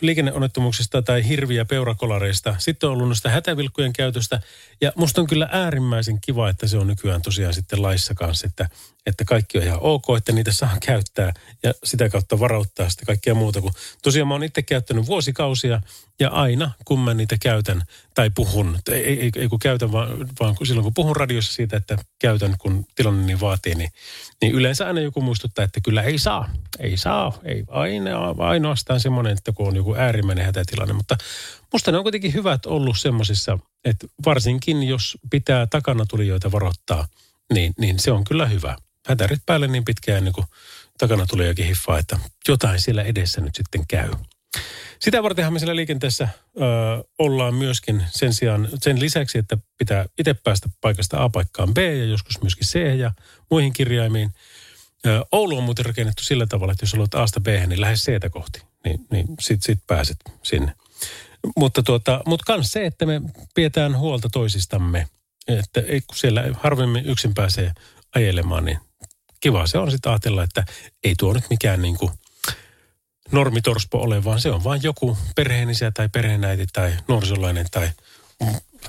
[0.00, 2.54] liikenneonnettomuuksista tai hirviä peurakolareista.
[2.58, 4.40] Sitten on ollut noista hätävilkkujen käytöstä.
[4.80, 8.68] Ja musta on kyllä äärimmäisen kiva, että se on nykyään tosiaan sitten laissa kanssa, että,
[9.06, 13.34] että kaikki on ihan ok, että niitä saa käyttää ja sitä kautta varauttaa sitten kaikkea
[13.34, 13.60] muuta.
[13.60, 15.80] Kun tosiaan mä oon itse käyttänyt vuosikausia
[16.20, 17.82] ja aina kun mä niitä käytän
[18.14, 21.76] tai puhun, ei, ei, ei kun käytän vaan, vaan kun silloin kun puhun radiossa siitä,
[21.76, 23.90] että käytän kun tilanne niin vaatii, niin,
[24.42, 29.32] niin yleensä aina joku muistuttaa, että kyllä ei saa, ei saa, ei aina, ainoastaan semmoinen,
[29.32, 31.16] että kun on joku äärimmäinen hätätilanne, mutta
[31.72, 37.06] musta ne on kuitenkin hyvät ollut semmoisissa, että varsinkin jos pitää takana tulijoita varoittaa,
[37.52, 38.76] niin, niin se on kyllä hyvä.
[39.06, 40.46] Hätärit päälle niin pitkään ennen kuin
[40.98, 44.10] takana tulijoikin hiffaa, että jotain siellä edessä nyt sitten käy.
[45.00, 46.60] Sitä vartenhan me siellä liikenteessä ö,
[47.18, 52.04] ollaan myöskin sen sijaan, sen lisäksi, että pitää itse päästä paikasta A paikkaan B ja
[52.04, 53.12] joskus myöskin C ja
[53.50, 54.34] muihin kirjaimiin.
[55.06, 58.30] Ö, Oulu on muuten rakennettu sillä tavalla, että jos haluat Asta B, niin lähde C
[58.30, 60.72] kohti, niin, niin sit, sit pääset sinne.
[61.56, 63.20] Mutta tuota, mut kans se, että me
[63.54, 65.08] pidetään huolta toisistamme,
[65.48, 67.72] että kun siellä harvemmin yksin pääsee
[68.14, 68.78] ajelemaan, niin
[69.42, 70.64] kiva se on sitten ajatella, että
[71.04, 72.12] ei tuo nyt mikään niin kuin
[73.30, 77.90] normitorspo ole, vaan se on vain joku perheenisä tai perheenäiti tai nuorisolainen tai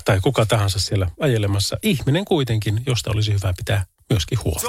[0.04, 1.76] tai kuka tahansa siellä ajelemassa.
[1.82, 4.68] Ihminen kuitenkin, josta olisi hyvä pitää myöskin huolta.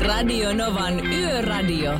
[0.00, 1.92] Radio Novan Yöradio.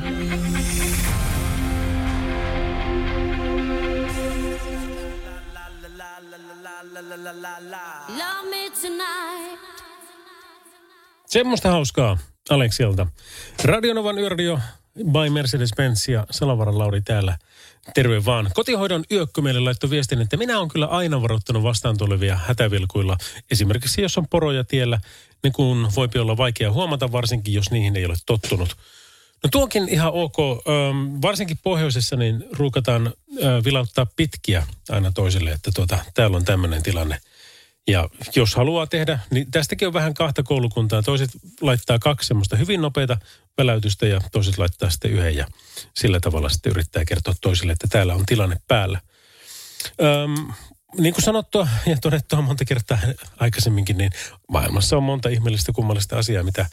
[8.09, 9.78] Love me tonight.
[11.29, 12.17] Semmoista hauskaa
[12.49, 13.07] Aleksilta.
[13.63, 14.59] Radionovan yöradio
[14.95, 17.37] by Mercedes-Benz ja Salavaran Lauri täällä.
[17.93, 18.51] Terve vaan.
[18.53, 23.17] Kotihoidon yökkö meille laittoi viestin, että minä olen kyllä aina varoittanut vastaan tulevia hätävilkuilla.
[23.51, 24.99] Esimerkiksi jos on poroja tiellä,
[25.43, 28.77] niin kun voipi olla vaikea huomata, varsinkin jos niihin ei ole tottunut.
[29.43, 30.37] No tuokin ihan ok.
[31.21, 33.13] varsinkin pohjoisessa niin ruukataan
[33.65, 37.19] vilauttaa pitkiä aina toiselle, että tuota, täällä on tämmöinen tilanne.
[37.89, 41.01] Ja jos haluaa tehdä, niin tästäkin on vähän kahta koulukuntaa.
[41.01, 41.29] Toiset
[41.61, 43.17] laittaa kaksi semmoista hyvin nopeita
[43.57, 45.47] väläytystä ja toiset laittaa sitten yhden ja
[45.95, 48.99] sillä tavalla sitten yrittää kertoa toisille, että täällä on tilanne päällä.
[50.01, 50.53] Öm,
[50.97, 52.97] niin kuin sanottua ja todettua monta kertaa
[53.39, 54.11] aikaisemminkin, niin
[54.47, 56.65] maailmassa on monta ihmeellistä kummallista asiaa, mitä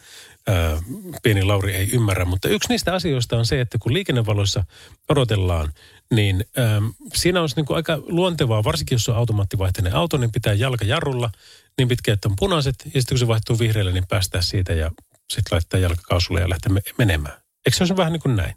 [0.47, 0.83] ää,
[1.23, 2.25] pieni Lauri ei ymmärrä.
[2.25, 4.65] Mutta yksi niistä asioista on se, että kun liikennevaloissa
[5.09, 5.73] odotellaan,
[6.15, 6.83] niin ää,
[7.15, 11.31] siinä on niin kuin aika luontevaa, varsinkin jos on automaattivaihteinen auto, niin pitää jalka jarrulla
[11.79, 12.75] niin pitkä, että on punaiset.
[12.85, 14.91] Ja sitten kun se vaihtuu vihreälle, niin päästää siitä ja
[15.33, 17.35] sitten laittaa jalkakaasulle ja lähteä menemään.
[17.67, 18.55] Eikö se ole vähän niin kuin näin?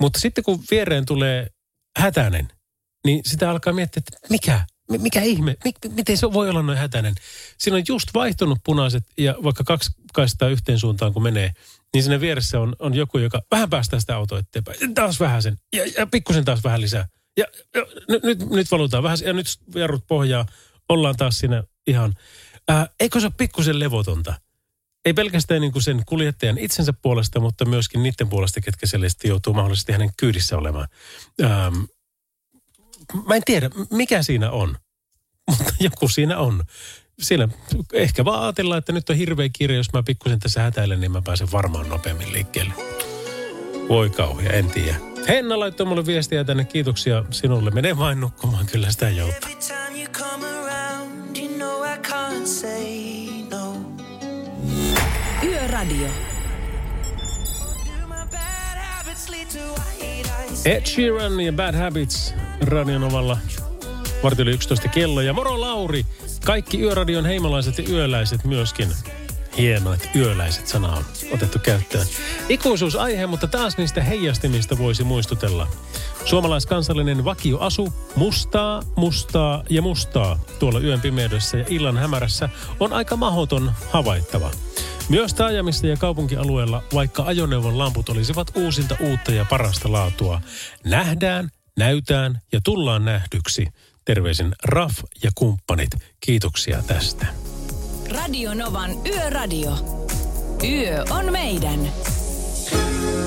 [0.00, 1.46] Mutta sitten kun viereen tulee
[1.98, 2.48] hätäinen,
[3.04, 7.14] niin sitä alkaa miettiä, että mikä, mikä ihme, mik, miten se voi olla noin hätäinen.
[7.58, 11.52] Siinä on just vaihtunut punaiset ja vaikka kaksi kaistaa yhteen suuntaan kun menee,
[11.94, 14.94] niin siinä vieressä on, on joku, joka vähän päästää sitä autoa eteenpäin.
[14.94, 17.08] Taas vähän sen ja, ja pikkusen taas vähän lisää.
[17.36, 20.46] Ja, ja nyt, nyt, nyt valutaan vähän ja nyt jarrut pohjaa.
[20.88, 22.14] Ollaan taas siinä ihan.
[22.68, 24.34] Ää, eikö se ole pikkusen levotonta?
[25.04, 29.54] Ei pelkästään niin kuin sen kuljettajan itsensä puolesta, mutta myöskin niiden puolesta, ketkä siellä joutuu
[29.54, 30.88] mahdollisesti hänen kyydissä olemaan.
[31.42, 31.84] Ähm,
[33.26, 34.76] mä en tiedä, mikä siinä on,
[35.48, 36.64] mutta joku siinä on.
[37.20, 37.48] Siinä
[37.92, 41.22] ehkä vaan ajatellaan, että nyt on hirveä kirja, jos mä pikkusen tässä hätäilen, niin mä
[41.22, 42.74] pääsen varmaan nopeammin liikkeelle.
[43.88, 44.96] Voi kauhea, en tiedä.
[45.28, 47.70] Henna laittoi mulle viestiä tänne, kiitoksia sinulle.
[47.70, 49.50] Mene vain nukkumaan, kyllä sitä joutaa.
[55.44, 56.27] Yöradio.
[60.64, 63.38] Ed Sheeran ja Bad Habits Radionovalla
[64.22, 65.20] vartili 11 kello.
[65.20, 66.06] Ja moro Lauri,
[66.44, 68.88] kaikki Yöradion heimolaiset ja yöläiset myöskin.
[69.58, 72.06] Hienoa, että yöläiset sana on otettu käyttöön.
[72.48, 75.68] Ikuisuusaihe, mutta taas niistä heijastimista voisi muistutella.
[76.24, 82.48] Suomalaiskansallinen vakioasu, mustaa, mustaa ja mustaa tuolla yön pimeydessä ja illan hämärässä
[82.80, 84.50] on aika mahoton havaittava.
[85.08, 90.40] Myös taajamissa ja kaupunkialueella, vaikka ajoneuvon lamput olisivat uusinta uutta ja parasta laatua,
[90.84, 93.66] nähdään, näytään ja tullaan nähdyksi.
[94.04, 95.90] Terveisin Raf ja kumppanit.
[96.20, 97.26] Kiitoksia tästä.
[98.10, 99.70] Radio Novan Yöradio.
[100.64, 101.80] Yö on meidän.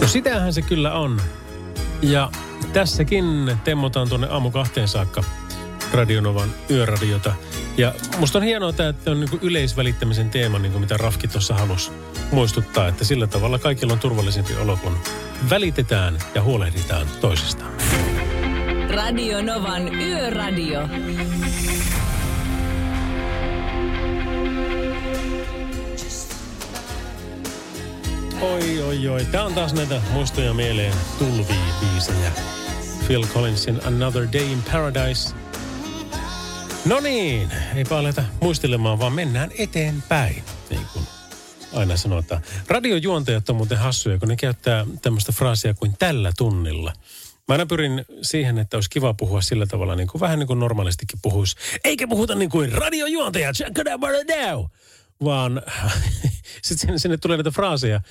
[0.02, 1.22] No sitähän se kyllä on.
[2.02, 2.32] Ja
[2.74, 5.24] tässäkin temmotaan tuonne aamu kahteen saakka
[5.94, 7.34] Radionovan yöradiota.
[7.78, 11.92] Ja musta on hienoa, että on niin yleisvälittämisen teema, niin kuin mitä Rafki tuossa halusi
[12.32, 14.98] muistuttaa, että sillä tavalla kaikilla on turvallisempi olo, kun
[15.50, 17.74] välitetään ja huolehditaan toisistaan.
[18.90, 20.90] Radio Novan Yöradio.
[28.42, 29.26] Oi, oi, oi.
[29.26, 32.32] Tää on taas näitä muistoja mieleen tulvii biisejä.
[33.08, 35.41] Phil Collinsin Another Day in Paradise.
[36.86, 41.06] No niin, eipä aleta muistelemaan, vaan mennään eteenpäin, niin kuin
[41.74, 42.42] aina sanotaan.
[42.68, 46.94] Radiojuontajat on muuten hassuja, kun ne käyttää tämmöistä fraasia kuin tällä tunnilla.
[47.48, 50.60] Mä aina pyrin siihen, että olisi kiva puhua sillä tavalla, niin kuin vähän niin kuin
[50.60, 51.56] normaalistikin puhuisi.
[51.84, 53.88] Eikä puhuta niin kuin radiojuontajat, check it
[54.54, 54.72] out,
[55.24, 55.62] vaan
[56.64, 58.02] sitten sinne, sinne tulee näitä fraaseja.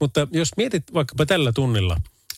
[0.00, 1.96] Mutta jos mietit vaikkapa tällä tunnilla,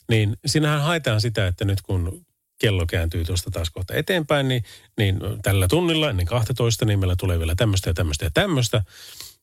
[0.09, 2.27] niin siinähän haetaan sitä, että nyt kun
[2.63, 4.65] kello kääntyy tuosta taas kohta eteenpäin, niin,
[4.99, 8.83] niin tällä tunnilla ennen 12, niin meillä tulee vielä tämmöistä ja tämmöistä ja tämmöistä.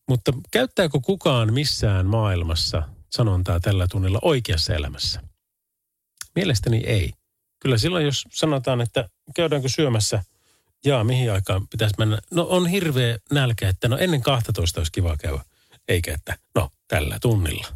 [0.08, 5.22] Mutta käyttääkö kukaan missään maailmassa sanontaa tällä tunnilla oikeassa elämässä?
[6.36, 7.14] Mielestäni ei.
[7.60, 10.24] Kyllä silloin, jos sanotaan, että käydäänkö syömässä,
[10.86, 12.20] jaa, mihin aikaan pitäisi mennä.
[12.32, 15.40] No on hirveä nälkä, että no ennen 12 olisi kiva käydä.
[15.88, 17.68] Eikä, että no tällä tunnilla.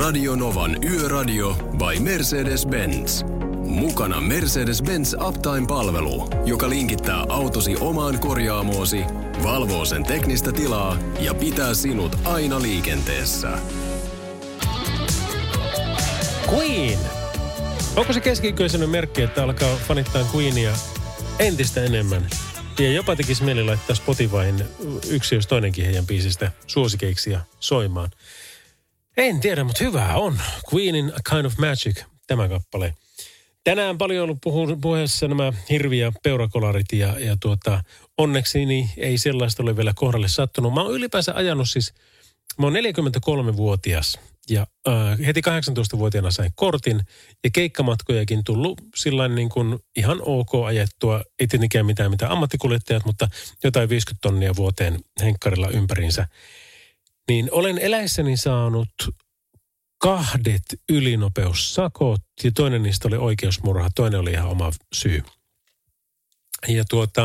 [0.00, 3.24] Radio Novan Yöradio by Mercedes-Benz.
[3.64, 9.00] Mukana Mercedes-Benz Uptime-palvelu, joka linkittää autosi omaan korjaamoosi,
[9.42, 13.58] valvoo sen teknistä tilaa ja pitää sinut aina liikenteessä.
[16.52, 16.98] Queen.
[17.96, 20.72] Onko se keski-ikäisen merkki, että alkaa fanittaa Queenia
[21.38, 22.26] entistä enemmän?
[22.78, 24.64] Ja jopa tekisi mieli laittaa Spotifyin
[25.10, 28.10] yksi jos toinenkin heidän biisistä suosikeiksi ja soimaan.
[29.16, 30.40] En tiedä, mutta hyvää on.
[30.74, 32.94] Queenin A Kind of Magic, tämä kappale.
[33.64, 37.82] Tänään paljon ollut puhu, puheessa nämä hirvi- ja peurakolarit ja, ja tuota,
[38.18, 40.74] onneksi niin ei sellaista ole vielä kohdalle sattunut.
[40.74, 41.94] Mä oon ylipäänsä ajanut siis,
[42.58, 44.18] mä oon 43-vuotias
[44.50, 47.00] ja äh, heti 18-vuotiaana sain kortin
[47.44, 51.22] ja keikkamatkojakin tullut sillä niin kuin ihan ok ajettua.
[51.40, 53.28] Ei tietenkään mitään mitä ammattikuljettajat, mutta
[53.64, 56.28] jotain 50 tonnia vuoteen henkkarilla ympäriinsä.
[57.30, 58.88] Niin olen eläissäni saanut
[59.98, 65.22] kahdet ylinopeussakot ja toinen niistä oli oikeusmurha, toinen oli ihan oma syy.
[66.68, 67.24] Ja tuota,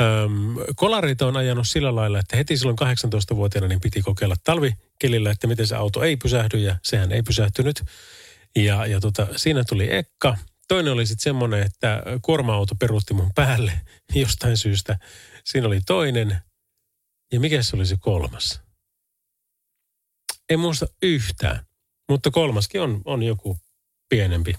[0.00, 5.46] äm, kolareita on ajanut sillä lailla, että heti silloin 18-vuotiaana niin piti kokeilla talvikelillä, että
[5.46, 7.82] miten se auto ei pysähdy ja sehän ei pysähtynyt.
[8.56, 10.36] Ja, ja tota, siinä tuli ekka.
[10.68, 13.72] Toinen oli sitten semmoinen, että kuorma-auto peruutti mun päälle
[14.14, 14.98] jostain syystä.
[15.44, 16.38] Siinä oli toinen.
[17.32, 18.63] Ja mikä se oli se kolmas?
[20.50, 21.66] En muista yhtään.
[22.08, 23.58] Mutta kolmaskin on, on joku
[24.08, 24.54] pienempi.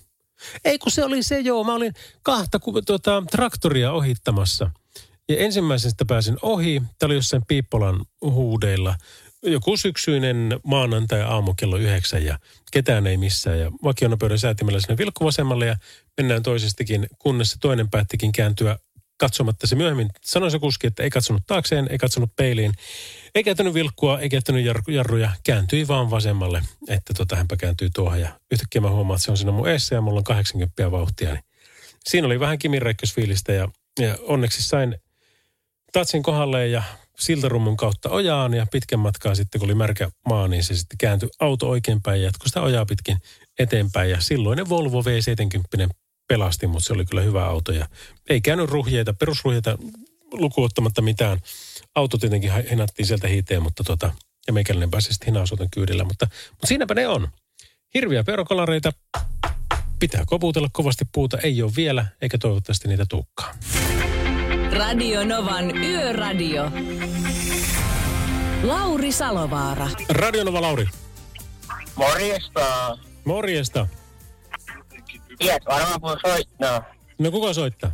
[0.65, 1.93] Ei kun se oli se joo, mä olin
[2.23, 4.71] kahta ku, tota, traktoria ohittamassa.
[5.29, 8.95] Ja ensimmäisestä pääsin ohi, tämä oli jossain Piippolan huudeilla.
[9.43, 12.39] Joku syksyinen maanantai aamu kello yhdeksän ja
[12.71, 13.59] ketään ei missään.
[13.59, 15.75] Ja vakionopeuden säätimellä sinne vilkkuvasemmalle ja
[16.17, 18.77] mennään toisestikin, kunnes se toinen päättikin kääntyä
[19.17, 19.67] katsomatta.
[19.67, 22.73] Se myöhemmin sanoi se kuski, että ei katsonut taakseen, ei katsonut peiliin.
[23.35, 28.21] Ei käyttänyt vilkkua, ei käyttänyt jar- jarruja, kääntyi vaan vasemmalle, että tota, hänpä kääntyy tuohon.
[28.21, 31.33] Ja yhtäkkiä mä huomaan, että se on siinä mun eessä ja mulla on 80 vauhtia.
[31.33, 31.43] Niin
[32.09, 33.69] siinä oli vähän kiminräikkösfiilistä ja,
[33.99, 34.95] ja onneksi sain
[35.93, 36.83] tatsin kohdalle ja
[37.19, 41.29] siltarummun kautta ojaan ja pitkän matkaa sitten, kun oli märkä maa, niin se sitten kääntyi
[41.39, 43.17] auto oikeinpäin ja jatkoi sitä ojaa pitkin
[43.59, 44.09] eteenpäin.
[44.09, 45.89] Ja silloinen Volvo V70
[46.27, 47.87] pelasti, mutta se oli kyllä hyvä auto ja
[48.29, 49.77] ei käynyt ruhjeita, perusruhjeita
[50.37, 51.39] lukuottamatta mitään.
[51.95, 54.11] Auto tietenkin hinattiin sieltä hiiteen, mutta tota,
[54.47, 57.27] ja meikäläinen pääsi sitten hinausoton kyydillä, mutta, mutta siinäpä ne on.
[57.93, 58.93] Hirviä perokolareita,
[59.99, 63.53] pitää koputella kovasti puuta, ei ole vielä, eikä toivottavasti niitä tuukkaa.
[64.71, 66.71] Radio Novan Yöradio.
[68.63, 69.87] Lauri Salovaara.
[70.09, 70.85] Radionova Lauri.
[71.95, 72.97] Morjesta.
[73.25, 73.87] Morjesta.
[75.37, 76.83] Tiedät varmaan kun soittaa.
[77.19, 77.91] No kuka soittaa?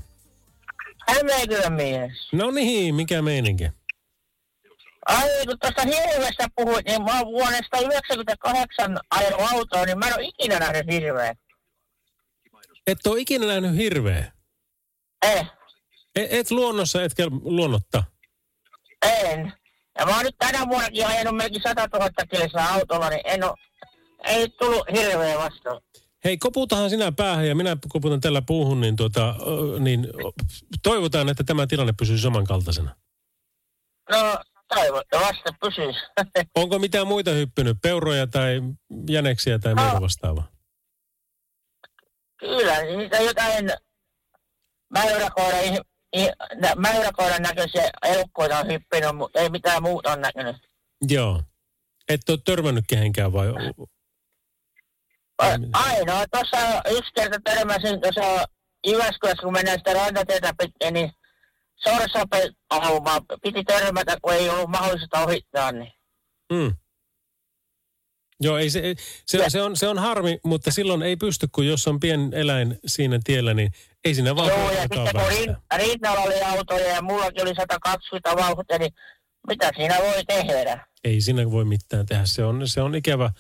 [1.08, 2.12] Hämeenkylän mies.
[2.32, 3.64] No niin, mikä meininki?
[5.06, 10.14] Ai, kun tuosta hirveästä puhuit, niin mä oon vuodesta 98 ajanut autoa, niin mä en
[10.18, 11.36] ole ikinä nähnyt hirveä.
[12.88, 14.32] Et ole ikinä nähnyt hirveä?
[15.26, 15.46] Eh,
[16.16, 18.04] Et, et luonnossa, etkä luonnotta?
[19.06, 19.54] en.
[20.00, 23.56] Ja mä oon nyt tänä vuonnakin ajanut melkein 100 000 kilsaa autolla, niin en oo,
[24.26, 25.82] ei tullut hirveä vastaan.
[26.24, 29.36] Hei, koputahan sinä päähän ja minä koputan tällä puuhun, niin, tuota,
[29.80, 30.08] niin
[30.84, 32.96] toivotaan, että tämä tilanne pysyy samankaltaisena.
[34.10, 34.40] No,
[34.76, 35.96] toivottavasti pysyis.
[36.56, 37.78] Onko mitään muita hyppynyt?
[37.82, 38.62] Peuroja tai
[39.10, 40.52] jäneksiä tai muuta vastaavaa?
[42.40, 43.72] Kyllä, niitä jotain
[44.94, 45.86] mäyräkoiran,
[46.78, 50.56] mäyräkoiran näköisiä elukkoita on hyppinyt, mutta ei mitään muuta on näkynyt.
[51.10, 51.44] Joo.
[52.10, 53.48] Et ole törmännyt kehenkään vai?
[55.74, 58.46] Ainoa, tuossa yksi kerta törmäsin tuossa
[58.88, 61.12] Jyväskylässä, kun mennään sitä rantatietä pitkin, niin
[61.84, 65.72] sorsapeaumaan piti törmätä, kun ei ollut mahdollista ohittaa.
[65.72, 65.94] Niin.
[66.54, 66.76] Mm.
[68.44, 71.88] Joo, ei se, se, se, on, se on harmi, mutta silloin ei pysty, kun jos
[71.88, 73.72] on pien eläin siinä tiellä, niin
[74.06, 78.36] ei siinä vaan Joo, ja sitten kun rin, rinnalla oli autoja ja mullakin oli 120
[78.36, 78.92] vauhtia, niin
[79.48, 80.88] mitä siinä voi tehdä?
[81.04, 82.26] Ei siinä voi mitään tehdä.
[82.26, 83.32] Se on, se on ikävä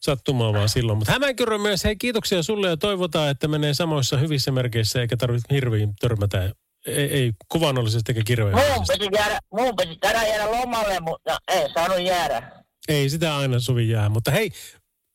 [0.00, 0.98] sattumaa vaan silloin.
[0.98, 5.54] Mutta Hämeenkyrön myös, hei kiitoksia sulle ja toivotaan, että menee samoissa hyvissä merkeissä eikä tarvitse
[5.54, 6.52] hirviin törmätä.
[6.86, 8.98] Ei, ei kuvannollisesti eikä Muun kirjoimellisesti.
[8.98, 12.52] piti, jäädä, muun piti tänään jäädä lomalle, mutta ei saanut jäädä.
[12.88, 14.08] Ei sitä aina sovi jää.
[14.08, 14.50] Mutta hei,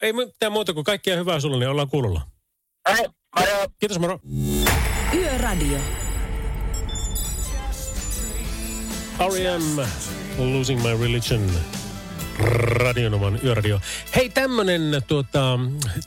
[0.01, 2.21] ei mitään muuta kuin kaikkia hyvää sulle, niin ollaan kuulolla.
[2.85, 3.05] Ai,
[3.39, 3.65] moro.
[3.79, 4.19] Kiitos moro.
[5.13, 5.77] Yöradio.
[9.19, 9.79] R.E.M.
[10.37, 11.51] Losing My Religion.
[12.39, 13.79] Radionoman yöradio.
[14.15, 15.59] Hei, tämmönen tuota,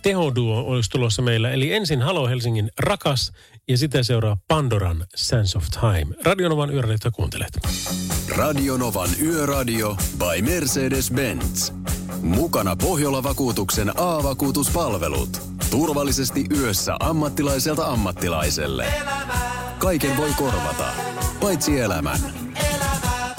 [0.03, 1.51] tehoduo olisi tulossa meillä.
[1.51, 3.33] Eli ensin Halo Helsingin Rakas
[3.69, 6.15] ja sitä seuraa Pandoran Sense of Time.
[6.25, 7.59] Radionovan yöradiota kuuntelet.
[8.37, 11.73] Radionovan Yöradio by Mercedes-Benz.
[12.23, 15.43] Mukana Pohjola-vakuutuksen A-vakuutuspalvelut.
[15.71, 18.87] Turvallisesti yössä ammattilaiselta ammattilaiselle.
[19.79, 20.85] Kaiken voi korvata,
[21.41, 22.19] paitsi elämän.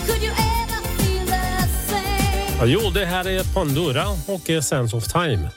[0.08, 0.59] Could you
[2.66, 5.50] jo, det här är Pandora och Sense of Time.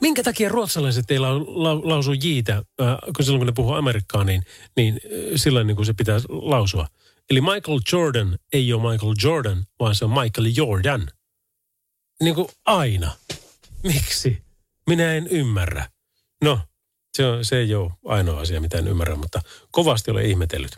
[0.00, 4.24] Minkä takia ruotsalaiset ei lau, lau, lausu jiitä, äh, kun silloin kun ne puhuu amerikkaa,
[4.24, 4.42] niin,
[4.76, 5.00] niin äh,
[5.36, 6.86] silloin niin kuin se pitää lausua.
[7.30, 11.08] Eli Michael Jordan ei ole Michael Jordan, vaan se on Michael Jordan.
[12.22, 13.12] Niin kuin aina.
[13.82, 14.42] Miksi?
[14.86, 15.88] Minä en ymmärrä.
[16.44, 16.60] No,
[17.12, 20.76] se, on, se ei ole ainoa asia, mitä en ymmärrä, mutta kovasti olen ihmetellyt.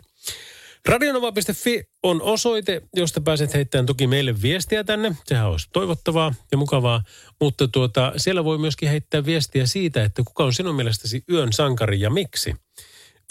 [0.87, 5.15] Radionova.fi on osoite, josta pääset heittämään toki meille viestiä tänne.
[5.25, 7.03] Sehän olisi toivottavaa ja mukavaa.
[7.41, 11.99] Mutta tuota, siellä voi myöskin heittää viestiä siitä, että kuka on sinun mielestäsi yön sankari
[11.99, 12.55] ja miksi.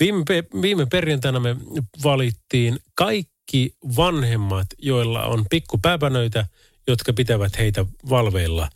[0.01, 0.25] Viime,
[0.63, 1.57] viime perjantaina me
[2.05, 6.47] valittiin kaikki vanhemmat, joilla on pikkupääpänöitä,
[6.89, 8.69] jotka pitävät heitä valveilla.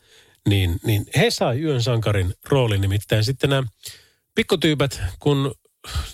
[0.49, 2.81] Niin, niin he sai yön sankarin roolin.
[2.81, 3.63] Nimittäin sitten nämä
[4.35, 5.55] pikkutyypät, kun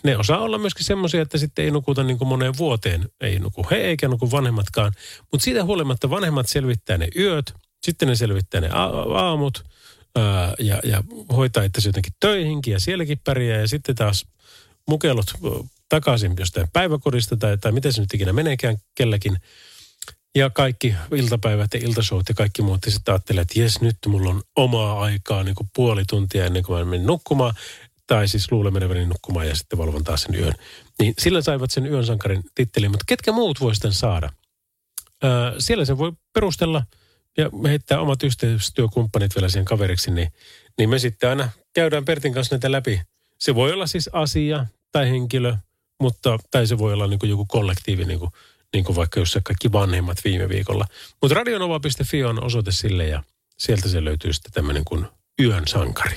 [0.03, 3.09] ne osaa olla myöskin semmoisia, että sitten ei nukuta niin kuin moneen vuoteen.
[3.21, 4.93] Ei nuku he eikä nuku vanhemmatkaan.
[5.33, 9.65] Mutta siitä huolimatta vanhemmat selvittää ne yöt, sitten ne selvittää ne a- aamut
[10.17, 13.61] ää, ja, ja hoitaa itse jotenkin töihinkin ja sielläkin pärjää.
[13.61, 14.27] Ja sitten taas
[14.89, 15.49] mukelot ö,
[15.89, 19.37] takaisin jostain päiväkodista tai, tai miten se nyt ikinä meneekään kelläkin.
[20.35, 22.87] Ja kaikki iltapäivät ja iltashout ja kaikki muut.
[22.87, 26.63] Ja sitten ajattelee, että jes, nyt mulla on omaa aikaa niin kuin puoli tuntia ennen
[26.63, 27.55] kuin mä menen nukkumaan.
[28.07, 30.55] Tai siis luulen meneväni nukkumaan ja sitten valvon taas sen yön.
[30.99, 32.91] Niin sillä saivat sen yön sankarin tittelin.
[32.91, 34.31] Mutta ketkä muut voi sitten saada?
[35.25, 36.83] Öö, siellä se voi perustella
[37.39, 40.11] ja heittää omat yhteistyökumppanit vielä siihen kaveriksi.
[40.11, 40.33] Niin,
[40.79, 43.03] niin me sitten aina käydään Pertin kanssa näitä läpi.
[43.39, 45.57] Se voi olla siis asia tai henkilö,
[46.01, 48.31] mutta tai se voi olla niin kuin joku kollektiivi, niin kuin,
[48.73, 50.87] niin kuin vaikka jos kaikki vanhemmat viime viikolla.
[51.23, 53.23] Mutta radionova.fi on osoite sille ja
[53.59, 55.07] sieltä se löytyy sitten tämmöinen kuin
[55.41, 56.17] yön sankari.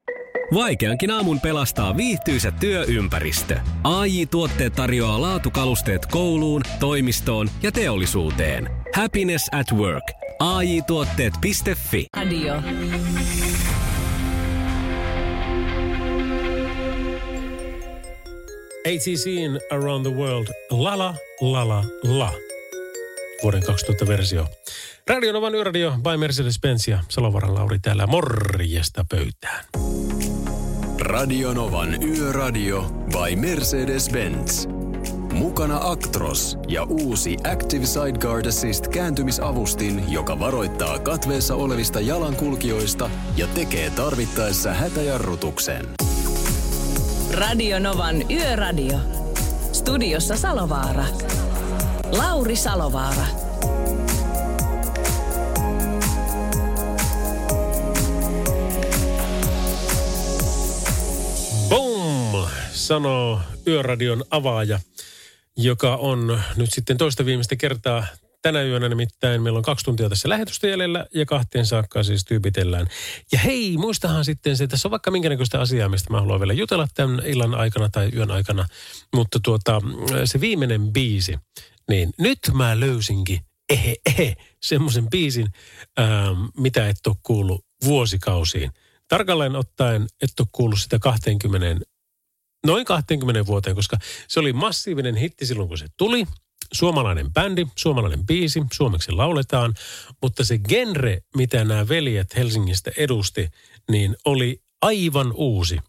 [0.53, 3.59] Vaikeankin aamun pelastaa viihtyisä työympäristö.
[3.83, 8.69] AI Tuotteet tarjoaa laatukalusteet kouluun, toimistoon ja teollisuuteen.
[8.95, 10.03] Happiness at work.
[10.39, 12.07] AI Tuotteet.fi.
[12.17, 12.53] Radio.
[18.87, 20.47] ATCin Around the World.
[20.69, 22.33] Lala, lala, la.
[23.43, 24.47] Vuoden 2000 versio.
[25.07, 29.80] Radio Novan Yöradio by Mercedes-Benz ja Salovaran Lauri täällä morjesta pöytään.
[31.01, 32.81] Radio Novan Yöradio
[33.11, 34.67] by Mercedes-Benz.
[35.33, 43.89] Mukana Actros ja uusi Active Sideguard Assist kääntymisavustin, joka varoittaa katveessa olevista jalankulkijoista ja tekee
[43.89, 45.85] tarvittaessa hätäjarrutuksen.
[47.33, 48.97] Radio Novan Yöradio.
[49.73, 51.05] Studiossa Salovaara.
[52.17, 53.50] Lauri Salovaara.
[62.91, 64.79] Sanoo Yöradion avaaja,
[65.57, 68.05] joka on nyt sitten toista viimeistä kertaa
[68.41, 69.41] tänä yönä nimittäin.
[69.41, 72.87] Meillä on kaksi tuntia tässä lähetystä jäljellä ja kahteen saakka siis tyypitellään.
[73.31, 76.53] Ja hei, muistahan sitten se, tässä on vaikka minkä näköistä asiaa, mistä mä haluan vielä
[76.53, 78.65] jutella tämän illan aikana tai yön aikana.
[79.15, 79.81] Mutta tuota,
[80.25, 81.37] se viimeinen biisi,
[81.89, 83.39] niin nyt mä löysinkin,
[83.69, 85.47] ehe, ehe, semmoisen biisin,
[85.99, 88.71] ähm, mitä et ole kuullut vuosikausiin.
[89.07, 91.85] Tarkalleen ottaen et ole kuullut sitä 20,
[92.65, 93.97] noin 20 vuoteen, koska
[94.27, 96.27] se oli massiivinen hitti silloin, kun se tuli.
[96.73, 99.73] Suomalainen bändi, suomalainen biisi, suomeksi lauletaan,
[100.21, 103.49] mutta se genre, mitä nämä veljet Helsingistä edusti,
[103.89, 105.79] niin oli aivan uusi.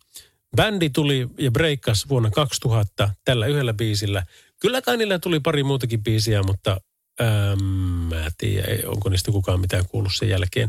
[0.56, 4.26] Bändi tuli ja breikkas vuonna 2000 tällä yhdellä biisillä.
[4.60, 6.80] Kyllä kai niillä tuli pari muutakin biisiä, mutta
[7.20, 7.64] ähm,
[8.08, 10.68] mä en tiedä, onko niistä kukaan mitään kuullut sen jälkeen.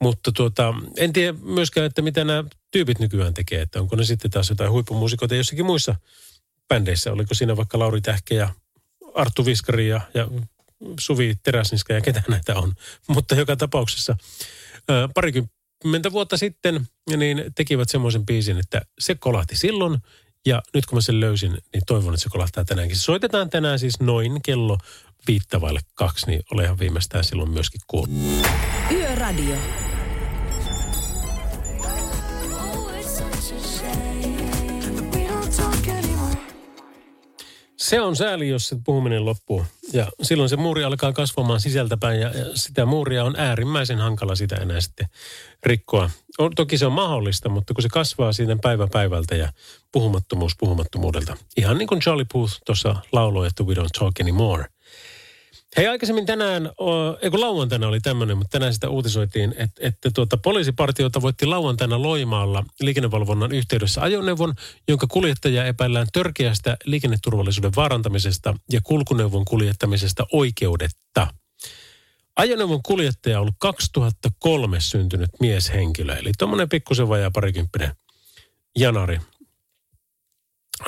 [0.00, 3.62] Mutta tuota, en tiedä myöskään, että mitä nämä tyypit nykyään tekee.
[3.62, 5.94] Että onko ne sitten taas jotain huippumuusikoita jossakin muissa
[6.68, 7.12] bändeissä.
[7.12, 8.48] Oliko siinä vaikka Lauri Tähkä ja
[9.14, 10.28] Arttu Viskari ja, ja
[11.00, 12.72] Suvi Teräsniska ja ketä näitä on.
[13.14, 14.16] Mutta joka tapauksessa
[15.14, 16.86] parikymmentä vuotta sitten
[17.16, 19.98] niin tekivät semmoisen biisin, että se kolahti silloin.
[20.46, 22.96] Ja nyt kun mä sen löysin, niin toivon, että se kolahtaa tänäänkin.
[22.96, 24.78] Se soitetaan tänään siis noin kello
[25.26, 28.10] viittavaille kaksi, niin olehan viimeistään silloin myöskin kuullut.
[28.92, 29.56] Yöradio.
[37.76, 39.64] Se on sääli, jos se puhuminen loppuu.
[39.92, 44.80] Ja silloin se muuri alkaa kasvamaan sisältäpäin ja, sitä muuria on äärimmäisen hankala sitä enää
[44.80, 45.06] sitten
[45.62, 46.10] rikkoa.
[46.38, 49.52] On, toki se on mahdollista, mutta kun se kasvaa siitä päivä päivältä ja
[49.92, 51.36] puhumattomuus puhumattomuudelta.
[51.56, 54.64] Ihan niin kuin Charlie Puth tuossa lauloi, että we don't talk anymore.
[55.76, 56.70] Hei aikaisemmin tänään,
[57.22, 62.02] ei kun lauantaina oli tämmöinen, mutta tänään sitä uutisoitiin, että, että tuota, poliisipartiota voitti lauantaina
[62.02, 64.54] Loimaalla liikennevalvonnan yhteydessä ajoneuvon,
[64.88, 71.26] jonka kuljettaja epäillään törkeästä liikenneturvallisuuden vaarantamisesta ja kulkuneuvon kuljettamisesta oikeudetta.
[72.36, 77.90] Ajoneuvon kuljettaja on ollut 2003 syntynyt mieshenkilö, eli tuommoinen pikkusen vajaa parikymppinen
[78.78, 79.20] janari.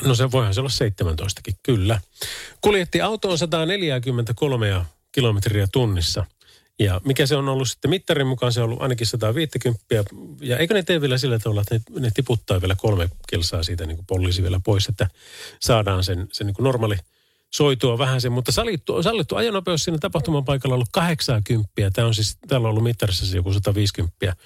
[0.05, 2.01] No se voihan se olla 17kin, kyllä.
[2.61, 6.26] Kuljetti autoon 143 kilometriä tunnissa.
[6.78, 9.84] Ja mikä se on ollut sitten mittarin mukaan, se on ollut ainakin 150.
[10.40, 13.86] Ja eikö ne tee vielä sillä tavalla, että ne, ne tiputtaa vielä kolme kilsaa siitä
[13.86, 15.09] niin kuin poliisi vielä pois, että
[15.61, 16.97] saadaan sen, sen niin kuin normaali
[17.51, 18.32] soitua vähän sen.
[18.32, 21.70] Mutta sallittu, sallittu ajonopeus siinä tapahtuman paikalla on ollut 80.
[21.93, 24.36] Tämä on siis, täällä on ollut mittarissa se joku 150.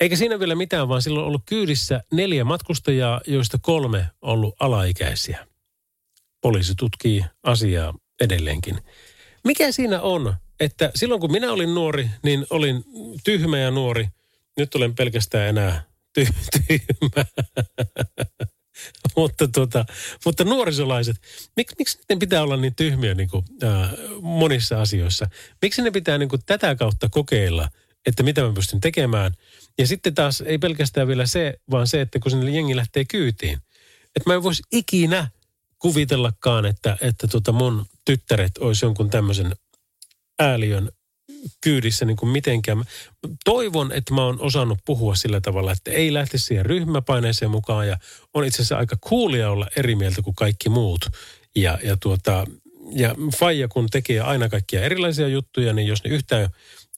[0.00, 5.46] Eikä siinä vielä mitään, vaan silloin on ollut kyydissä neljä matkustajaa, joista kolme ollut alaikäisiä.
[6.40, 8.78] Poliisi tutkii asiaa edelleenkin.
[9.44, 12.84] Mikä siinä on, että silloin kun minä olin nuori, niin olin
[13.24, 14.08] tyhmä ja nuori.
[14.56, 15.82] Nyt olen pelkästään enää
[16.20, 16.34] ty-
[16.68, 17.24] tyhmä.
[19.16, 19.84] mutta, tota,
[20.24, 21.16] mutta nuorisolaiset,
[21.56, 23.90] mik, miksi ne pitää olla niin tyhmiä niin kuin, äh,
[24.20, 25.26] monissa asioissa?
[25.62, 27.68] Miksi ne pitää niin kuin, tätä kautta kokeilla,
[28.06, 29.32] että mitä mä pystyn tekemään?
[29.78, 33.58] Ja sitten taas ei pelkästään vielä se, vaan se, että kun sinne jengi lähtee kyytiin.
[34.16, 35.28] Että mä en voisi ikinä
[35.78, 39.56] kuvitellakaan, että, että tota mun tyttäret olisi jonkun tämmöisen
[40.38, 40.88] ääliön
[41.60, 42.84] kyydissä niin kuin mitenkään.
[43.44, 47.98] Toivon, että mä oon osannut puhua sillä tavalla, että ei lähti siihen ryhmäpaineeseen mukaan ja
[48.34, 51.00] on itse asiassa aika coolia olla eri mieltä kuin kaikki muut.
[51.56, 52.46] Ja, ja, tuota,
[52.92, 56.48] ja Faija kun tekee aina kaikkia erilaisia juttuja, niin jos ne yhtään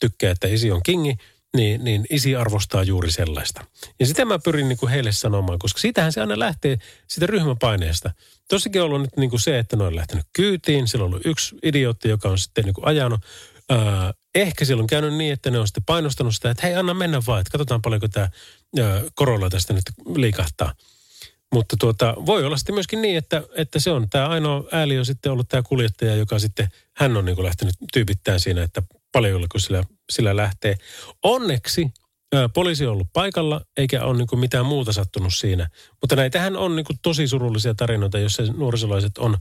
[0.00, 1.16] tykkää, että isi on kingi,
[1.56, 3.64] niin, niin isi arvostaa juuri sellaista.
[4.00, 6.78] Ja sitä mä pyrin niin kuin heille sanomaan, koska siitähän se aina lähtee
[7.08, 8.10] sitä ryhmäpaineesta.
[8.48, 10.88] Tossakin on ollut nyt niin kuin se, että ne on lähtenyt kyytiin.
[10.88, 13.20] Siellä on ollut yksi idiootti, joka on sitten niin kuin ajanut.
[13.72, 13.78] Öö,
[14.34, 17.22] ehkä siellä on käynyt niin, että ne on sitten painostanut sitä, että hei anna mennä
[17.26, 18.28] vaan, että katsotaan paljonko tämä
[18.78, 19.84] öö, korolla tästä nyt
[20.16, 20.74] liikahtaa.
[21.52, 25.06] Mutta tuota, voi olla sitten myöskin niin, että, että se on tämä ainoa ääli on
[25.06, 28.82] sitten ollut tämä kuljettaja, joka sitten, hän on niin kuin lähtenyt tyypittämään siinä, että
[29.12, 30.74] paljonko sillä, sillä lähtee.
[31.22, 31.86] Onneksi
[32.54, 35.68] poliisi on ollut paikalla, eikä ole niin mitään muuta sattunut siinä.
[36.00, 39.38] Mutta näitähän on niin tosi surullisia tarinoita, joissa nuorisolaiset on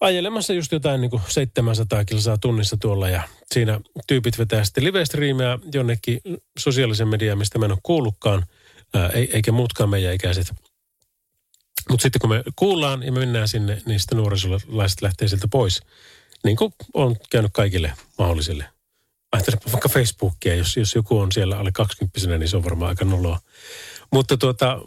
[0.00, 3.22] ajelemassa just jotain niin kuin 700 kilsaa tunnissa tuolla ja
[3.54, 6.20] siinä tyypit vetää sitten live-striimeä jonnekin
[6.58, 8.46] sosiaalisen mediaan, mistä mä en ole kuullutkaan,
[9.12, 10.52] eikä muutkaan meidän ikäiset.
[11.90, 15.82] Mutta sitten kun me kuullaan ja me mennään sinne, niin sitten nuorisolaiset lähtee sieltä pois.
[16.44, 18.73] Niin kuin on käynyt kaikille mahdollisille.
[19.34, 23.04] Ajattelepa vaikka Facebookia, jos, jos joku on siellä alle 20 niin se on varmaan aika
[23.04, 23.38] noloa.
[24.12, 24.78] Mutta tuota,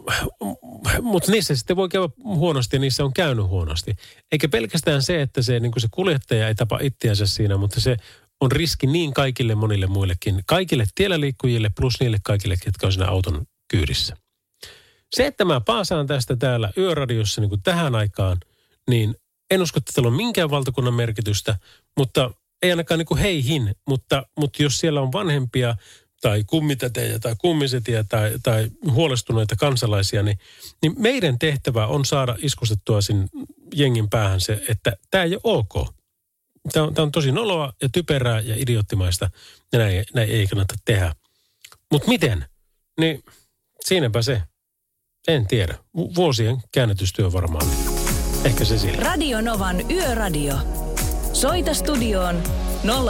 [1.02, 3.96] mutta niissä sitten voi käydä huonosti ja niissä on käynyt huonosti.
[4.32, 7.96] Eikä pelkästään se, että se, niin se kuljettaja ei tapa itseänsä siinä, mutta se
[8.40, 10.42] on riski niin kaikille monille muillekin.
[10.46, 14.16] Kaikille tiellä liikkujille plus niille kaikille, ketkä on siinä auton kyydissä.
[15.16, 18.36] Se, että mä paasaan tästä täällä yöradiossa niin kuin tähän aikaan,
[18.90, 19.14] niin
[19.50, 21.58] en usko, että tällä on minkään valtakunnan merkitystä,
[21.96, 22.30] mutta
[22.62, 25.76] ei ainakaan niin kuin heihin, mutta, mutta jos siellä on vanhempia
[26.20, 30.38] tai kummitätejä tai kummisetiä tai, tai huolestuneita kansalaisia, niin,
[30.82, 33.28] niin meidän tehtävä on saada iskustettua sinne
[33.74, 35.94] jengin päähän se, että tämä ei ole ok.
[36.72, 39.30] Tämä on, tämä on tosi noloa ja typerää ja idioottimaista
[39.72, 41.14] ja näin, näin ei kannata tehdä.
[41.92, 42.44] Mutta miten?
[43.00, 43.22] Niin
[43.84, 44.42] siinäpä se.
[45.28, 45.78] En tiedä.
[45.94, 47.66] Vuosien käännetystyö varmaan.
[48.44, 49.02] Ehkä se sillä.
[49.02, 50.87] Radio Novan Yöradio.
[51.40, 52.42] Soita studioon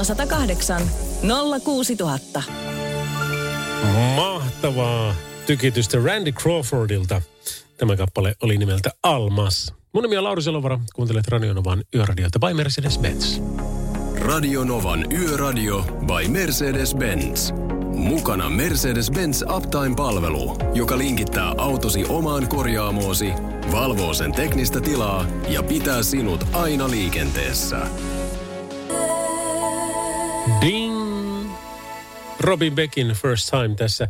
[0.05, 0.83] 0108
[1.65, 2.43] 06000.
[4.17, 5.15] Mahtavaa
[5.47, 7.23] tykitystä Randy Crawfordilta.
[7.77, 9.75] Tämä kappale oli nimeltä Almas.
[9.93, 10.81] Mun nimi on Lauri Selovara.
[10.95, 13.43] Kuuntelet Radio Novan Yöradiota by Mercedes-Benz.
[14.19, 17.55] Radio Novan Yöradio by Mercedes-Benz.
[17.95, 23.33] Mukana Mercedes-Benz Uptime-palvelu, joka linkittää autosi omaan korjaamoosi,
[23.73, 27.77] valvoo sen teknistä tilaa ja pitää sinut aina liikenteessä.
[30.61, 31.51] Ding!
[32.41, 34.09] Robin Beckin First Time tässä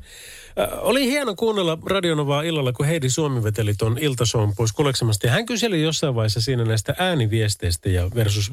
[0.80, 5.30] oli hieno kuunnella Radionovaa illalla, kun Heidi Suomi veteli tuon iltasoon pois kuleksemasta.
[5.30, 8.52] Hän kyseli jossain vaiheessa siinä näistä ääniviesteistä ja versus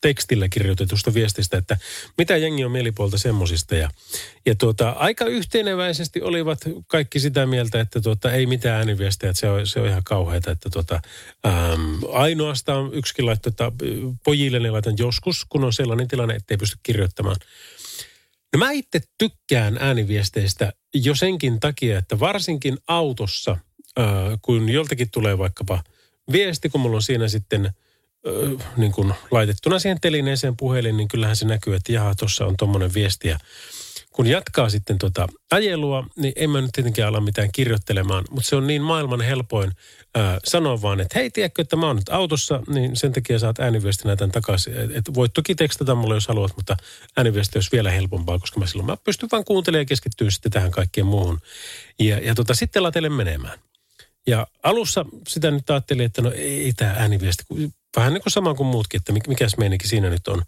[0.00, 1.76] tekstillä kirjoitetusta viestistä, että
[2.18, 3.74] mitä jengi on mielipuolta semmosista.
[3.74, 3.90] Ja,
[4.46, 9.50] ja tuota, aika yhteneväisesti olivat kaikki sitä mieltä, että tuota, ei mitään ääniviestejä, että se
[9.50, 10.50] on, se on ihan kauheata.
[10.50, 11.00] Että tuota,
[11.46, 13.72] äm, ainoastaan yksikin laittoi, että
[14.24, 17.36] pojille ne laitan joskus, kun on sellainen tilanne, ettei pysty kirjoittamaan.
[18.52, 23.56] No mä itse tykkään ääniviesteistä jo senkin takia, että varsinkin autossa,
[24.42, 25.82] kun joltakin tulee vaikkapa
[26.32, 27.70] viesti, kun mulla on siinä sitten
[28.76, 32.94] niin kun laitettuna siihen telineeseen puhelin, niin kyllähän se näkyy, että jaha, tuossa on tuommoinen
[32.94, 33.28] viesti.
[33.28, 33.38] Ja
[34.10, 38.56] kun jatkaa sitten tuota ajelua, niin en mä nyt tietenkään ala mitään kirjoittelemaan, mutta se
[38.56, 39.72] on niin maailman helpoin
[40.14, 43.60] ää, sanoa vaan, että hei, tiedätkö, että mä oon nyt autossa, niin sen takia saat
[43.60, 44.76] ääniviestinä tämän takaisin.
[44.76, 46.76] Et, et voit toki tekstata mulle, jos haluat, mutta
[47.16, 50.70] ääniviesti olisi vielä helpompaa, koska mä silloin mä pystyn vaan kuuntelemaan ja keskittyä sitten tähän
[50.70, 51.38] kaikkeen muuhun.
[51.98, 53.58] Ja, ja tota, sitten latelen menemään.
[54.26, 57.44] Ja alussa sitä nyt ajattelin, että no ei tämä ääniviesti,
[57.96, 60.42] vähän niin kuin sama kuin muutkin, että mikäs meininki siinä nyt on.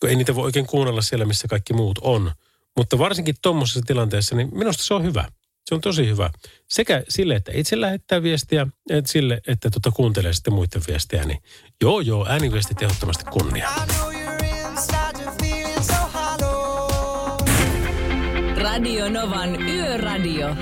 [0.00, 2.32] Kun ei niitä voi oikein kuunnella siellä, missä kaikki muut on.
[2.76, 5.28] Mutta varsinkin tuommoisessa tilanteessa, niin minusta se on hyvä.
[5.68, 6.30] Se on tosi hyvä.
[6.68, 11.24] Sekä sille, että itse lähettää viestiä, että sille, että tuota kuuntelee sitten muiden viestiä.
[11.24, 11.42] Niin
[11.82, 13.70] joo, joo, ääniviestit ehdottomasti kunnia.
[18.56, 20.54] Radio Novan Yöradio.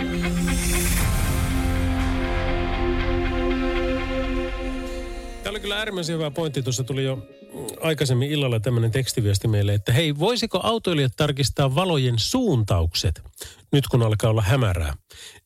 [5.43, 6.63] Tämä oli kyllä äärimmäisen hyvä pointti.
[6.63, 7.19] Tuossa tuli jo
[7.81, 13.23] aikaisemmin illalla tämmöinen tekstiviesti meille, että hei, voisiko autoilijat tarkistaa valojen suuntaukset
[13.73, 14.95] nyt kun alkaa olla hämärää?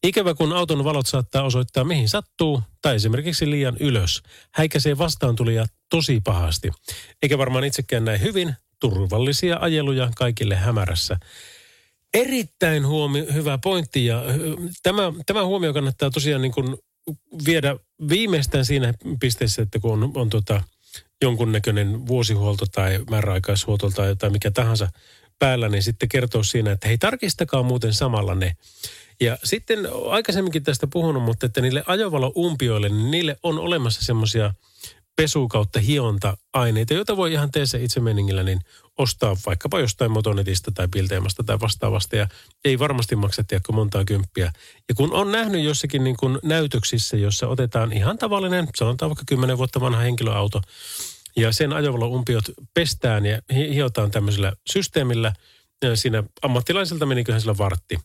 [0.02, 4.22] Ikävä kun auton valot saattaa osoittaa mihin sattuu tai esimerkiksi liian ylös.
[4.54, 6.70] Häikäisee vastaantulija tosi pahasti.
[7.22, 8.54] Eikä varmaan itsekään näin hyvin.
[8.80, 11.16] Turvallisia ajeluja kaikille hämärässä.
[12.14, 14.22] Erittäin huomi- hyvä pointti ja
[14.82, 16.76] tämä, tämä huomio kannattaa tosiaan niin kuin
[17.46, 17.76] viedä
[18.08, 20.62] viimeistään siinä pisteessä, että kun on, on tota,
[21.22, 24.88] jonkunnäköinen vuosihuolto tai määräaikaishuolto tai jotain mikä tahansa
[25.38, 28.56] päällä, niin sitten kertoo siinä, että hei tarkistakaa muuten samalla ne.
[29.20, 29.78] Ja sitten
[30.10, 34.54] aikaisemminkin tästä puhunut, mutta että niille ajovalo-umpioille, niin niille on olemassa semmoisia
[35.16, 38.60] pesu kautta hionta-aineita, joita voi ihan teessä itse meningillä niin
[38.98, 42.16] ostaa vaikkapa jostain motonetista tai pilteemasta tai vastaavasta.
[42.16, 42.28] Ja
[42.64, 44.52] ei varmasti maksa tiedäkö montaa kymppiä.
[44.88, 49.58] Ja kun on nähnyt jossakin niin kuin näytöksissä, jossa otetaan ihan tavallinen, sanotaan vaikka 10
[49.58, 50.62] vuotta vanha henkilöauto,
[51.36, 52.44] ja sen ajovalo-umpiot
[52.74, 55.32] pestään ja hiotaan tämmöisellä systeemillä.
[55.94, 57.98] Siinä ammattilaiselta meniköhän sillä vartti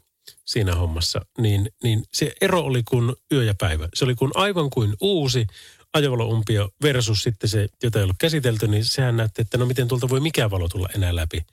[0.46, 1.26] siinä hommassa.
[1.38, 3.90] Niin, niin se ero oli kuin yö ja päivä.
[3.94, 5.48] Se oli kuin aivan kuin uusi
[5.94, 10.10] ajovaloumpio versus sitten se, jota ei ollut käsitelty, niin sehän näytti, että no miten tuolta
[10.10, 11.46] voi mikään valo tulla enää läpi.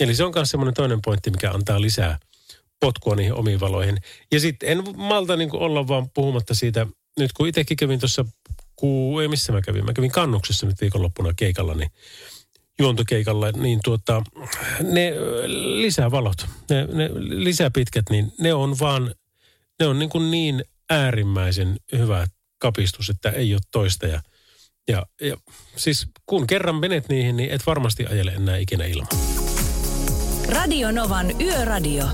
[0.00, 2.18] Eli se on myös semmoinen toinen pointti, mikä antaa lisää
[2.80, 3.98] potkua niihin omiin valoihin.
[4.32, 6.86] Ja sitten en malta niin olla vaan puhumatta siitä,
[7.18, 8.24] nyt kun itsekin kävin tuossa,
[9.22, 11.90] ei missä mä kävin, mä kävin kannuksessa nyt viikonloppuna keikalla, niin
[12.78, 14.22] juontokeikalla, niin tuota,
[14.82, 15.12] ne
[15.46, 19.14] lisävalot, ne, ne lisäpitkät, niin ne on vaan,
[19.80, 22.35] ne on niin, kuin niin äärimmäisen hyvät
[22.66, 24.06] kapistus, että ei ole toista.
[24.06, 24.22] Ja,
[24.88, 25.36] ja, ja
[25.76, 29.08] siis kun kerran menet niihin, niin et varmasti ajele enää ikinä ilman.
[30.48, 32.04] Radio Novan Yöradio.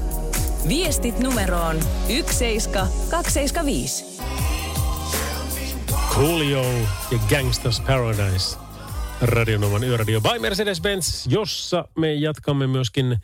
[0.69, 4.05] Viestit numeroon 17275.
[6.15, 6.63] Coolio
[7.11, 8.57] ja Gangsters Paradise.
[9.21, 13.17] Radionovan Yöradio by Mercedes-Benz, jossa me jatkamme myöskin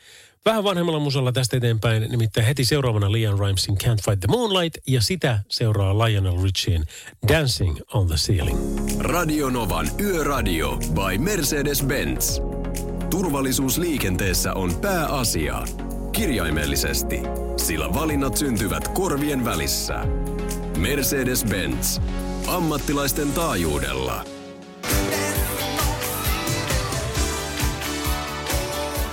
[0.48, 2.06] vähän vanhemmalla musalla tästä eteenpäin.
[2.10, 6.84] Nimittäin heti seuraavana Leon Rimesin Can't Fight the Moonlight ja sitä seuraa Lionel Richien
[7.28, 8.58] Dancing on the Ceiling.
[8.98, 12.42] Radionovan Yöradio by Mercedes-Benz.
[13.10, 15.62] Turvallisuus liikenteessä on pääasia.
[16.12, 17.20] Kirjaimellisesti,
[17.56, 20.04] sillä valinnat syntyvät korvien välissä.
[20.78, 22.00] Mercedes-Benz.
[22.46, 24.24] Ammattilaisten taajuudella.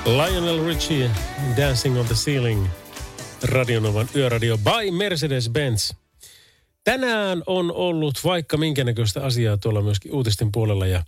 [0.06, 1.12] Lionel Richie,
[1.58, 2.68] Dancing on the Ceiling,
[3.44, 5.96] Radionovan yöradio by Mercedes-Benz.
[6.84, 11.04] Tänään on ollut vaikka minkä näköistä asiaa tuolla myöskin uutisten puolella ja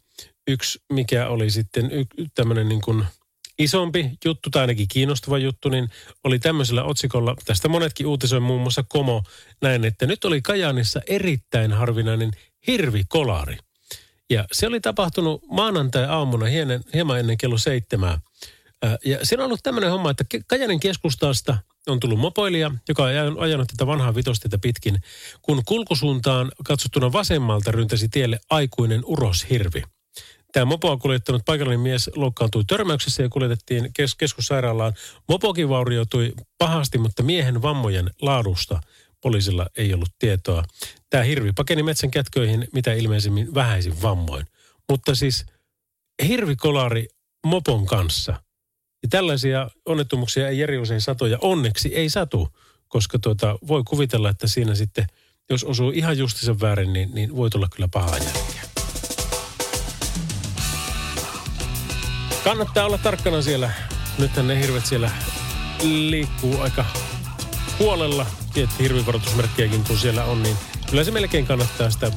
[0.47, 3.05] yksi, mikä oli sitten y- tämmöinen niin kuin
[3.59, 5.89] isompi juttu tai ainakin kiinnostava juttu, niin
[6.23, 9.23] oli tämmöisellä otsikolla, tästä monetkin uutisoi muun muassa Komo
[9.61, 12.31] näin, että nyt oli Kajaanissa erittäin harvinainen
[12.67, 13.57] hirvikolari.
[14.29, 18.19] Ja se oli tapahtunut maanantai-aamuna hieman, hieman ennen kello seitsemää.
[19.05, 21.57] Ja siinä on ollut tämmöinen homma, että Kajanin keskustasta
[21.88, 25.01] on tullut mopoilija, joka on ajanut tätä vanhaa vitostietä pitkin,
[25.41, 29.84] kun kulkusuuntaan katsottuna vasemmalta ryntäsi tielle aikuinen uroshirvi.
[30.51, 34.93] Tämä mopoa kuljettanut paikallinen mies loukkaantui törmäyksessä ja kuljetettiin kes- keskussairaalaan.
[35.30, 38.82] Mopokin vaurioitui pahasti, mutta miehen vammojen laadusta
[39.21, 40.63] poliisilla ei ollut tietoa.
[41.09, 44.45] Tämä hirvi pakeni metsän kätköihin mitä ilmeisemmin vähäisin vammoin.
[44.89, 45.45] Mutta siis
[46.28, 47.07] hirvikolari
[47.45, 48.46] mopon kanssa.
[49.08, 51.38] Ja tällaisia onnettomuuksia ei eri usein satoja.
[51.41, 55.08] Onneksi ei satu, koska tuota, voi kuvitella, että siinä sitten,
[55.49, 58.62] jos osuu ihan justisen väärin, niin, niin voi tulla kyllä pahaa jälkeä.
[62.43, 63.72] Kannattaa olla tarkkana siellä.
[64.18, 65.12] Nythän ne hirvet siellä
[65.84, 66.86] liikkuu aika
[67.80, 68.26] huolella.
[68.53, 70.58] Tietty hirvivaroitusmerkkiäkin kun siellä on, niin
[70.89, 72.12] kyllä se melkein kannattaa sitä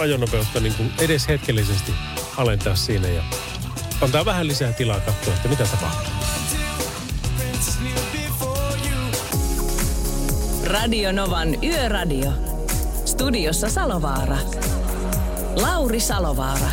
[0.00, 1.92] ajonopeutta niin kuin edes hetkellisesti
[2.36, 3.22] alentaa siinä ja
[4.02, 6.12] antaa vähän lisää tilaa katsoa, että mitä tapahtuu.
[10.64, 12.32] Radio Novan Yöradio.
[13.04, 14.36] Studiossa Salovaara.
[15.56, 16.68] Lauri Salovaara.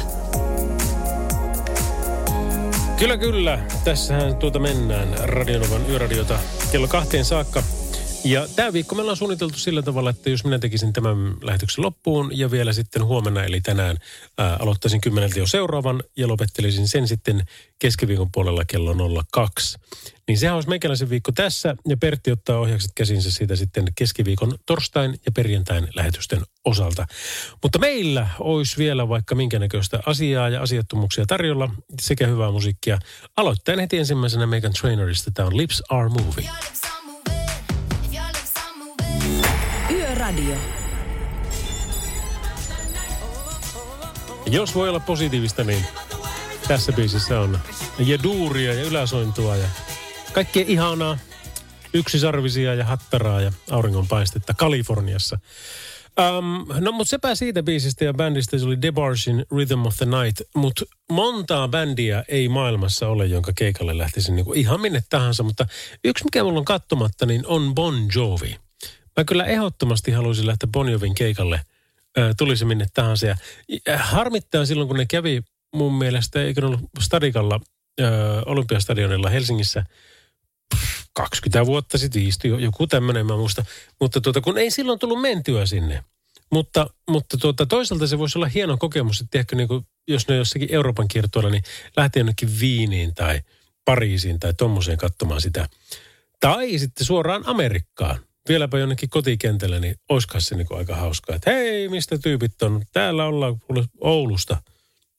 [2.98, 3.60] Kyllä, kyllä.
[3.84, 6.40] Tässähän tuota mennään Radionovan yöradiota
[6.72, 7.64] kello kahteen saakka.
[8.24, 12.38] Ja tämä viikko meillä on suunniteltu sillä tavalla, että jos minä tekisin tämän lähetyksen loppuun
[12.38, 13.98] ja vielä sitten huomenna eli tänään
[14.38, 17.44] ää, aloittaisin kymmeneltä jo seuraavan ja lopettelisin sen sitten
[17.80, 19.78] keskiviikon puolella kello 02.
[20.28, 25.20] Niin sehän olisi meikäläisen viikko tässä ja Pertti ottaa ohjaukset käsinsä siitä sitten keskiviikon torstain
[25.26, 27.06] ja perjantain lähetysten osalta.
[27.64, 33.00] Mutta meillä olisi vielä vaikka minkä näköistä asiaa ja asiattomuuksia tarjolla sekä hyvää musiikkia.
[33.38, 35.32] Aloittaen heti ensimmäisenä Megan Trainorista.
[35.32, 36.50] Tämä on Lips Are Moving.
[40.30, 40.56] Yöradio.
[44.46, 45.86] Jos voi olla positiivista, niin
[46.68, 47.60] tässä biisissä on
[48.00, 49.68] ja duuria ja yläsointua ja
[50.34, 51.18] kaikkea ihanaa.
[51.94, 55.40] Yksisarvisia ja hattaraa ja auringonpaistetta Kaliforniassa.
[56.38, 60.42] Um, no mutta sepä siitä biisistä ja bändistä se oli Debarshin Rhythm of the Night.
[60.56, 65.44] Mutta montaa bändiä ei maailmassa ole, jonka keikalle lähtisin niinku ihan minne tahansa.
[65.44, 65.66] Mutta
[66.04, 68.69] yksi mikä mulla on kattomatta, niin on Bon Jovi.
[69.20, 71.62] Mä kyllä ehdottomasti haluaisin lähteä Bon Jovin keikalle.
[72.38, 73.28] Tuli se minne tahansa.
[73.28, 73.36] Ja
[73.98, 75.42] harmittaa silloin, kun ne kävi
[75.76, 77.60] mun mielestä, eikö ollut Stadikalla,
[78.46, 79.84] Olympiastadionilla Helsingissä–
[81.14, 83.66] 20 vuotta sitten istui, joku tämmöinen mä muista.
[84.02, 86.04] Mutta tuota, kun ei silloin tullut mentyä sinne.
[86.52, 90.36] Mutta, mutta tuota, toisaalta se voisi olla hieno kokemus, että tiedätkö, niin kuin, jos ne
[90.36, 91.64] jossakin Euroopan kiertoilla, niin
[91.98, 93.42] lähtee jonnekin Viiniin tai
[93.86, 95.70] Pariisiin tai tommoseen katsomaan sitä.
[96.40, 98.29] Tai sitten suoraan Amerikkaan.
[98.50, 101.36] Vieläpä jonnekin kotikentälle, niin olisikohan se niin aika hauskaa.
[101.36, 102.82] Että hei, mistä tyypit on?
[102.94, 103.56] Täällä ollaan
[104.02, 104.62] Oulusta.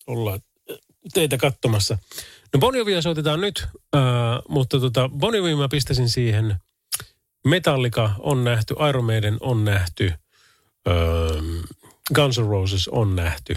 [0.07, 0.41] Ollaan
[1.15, 1.99] teitä katsomassa.
[2.55, 3.67] No Bon Jovia soitetaan nyt,
[3.97, 4.03] äh,
[4.49, 6.57] mutta tota, Bon Jovia mä pistäisin siihen.
[7.47, 10.13] Metallica on nähty, Iron Maiden on nähty,
[10.89, 11.65] äh,
[12.15, 13.57] Guns N' Roses on nähty.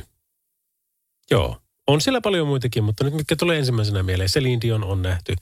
[1.31, 1.57] Joo,
[1.87, 4.29] on siellä paljon muitakin, mutta nyt mitkä tulee ensimmäisenä mieleen.
[4.29, 5.35] Celine Dion on nähty,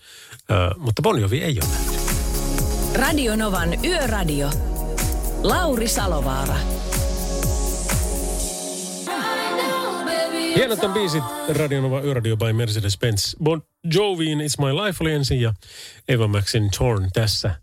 [0.52, 2.01] äh, mutta Bon Jovi ei ole nähty.
[2.96, 4.50] Radio Novan Yöradio.
[5.44, 6.56] Lauri Salovaara.
[10.56, 13.36] Hienot on biisit Radionova Yöradio by Mercedes-Benz.
[13.44, 13.62] Bon
[13.94, 15.54] Joviin It's My Life oli ensin ja
[16.08, 17.56] Eva Maxin Torn tässä.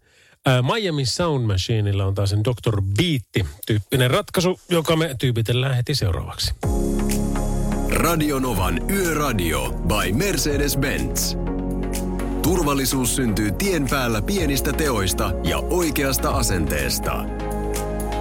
[0.46, 2.82] Ää, Miami Sound Machineilla on taas sen Dr.
[2.82, 6.54] Beatti-tyyppinen ratkaisu, joka me tyypitellään heti seuraavaksi.
[7.90, 11.47] Radionovan Yöradio by Mercedes-Benz.
[12.48, 17.24] Turvallisuus syntyy tien päällä pienistä teoista ja oikeasta asenteesta.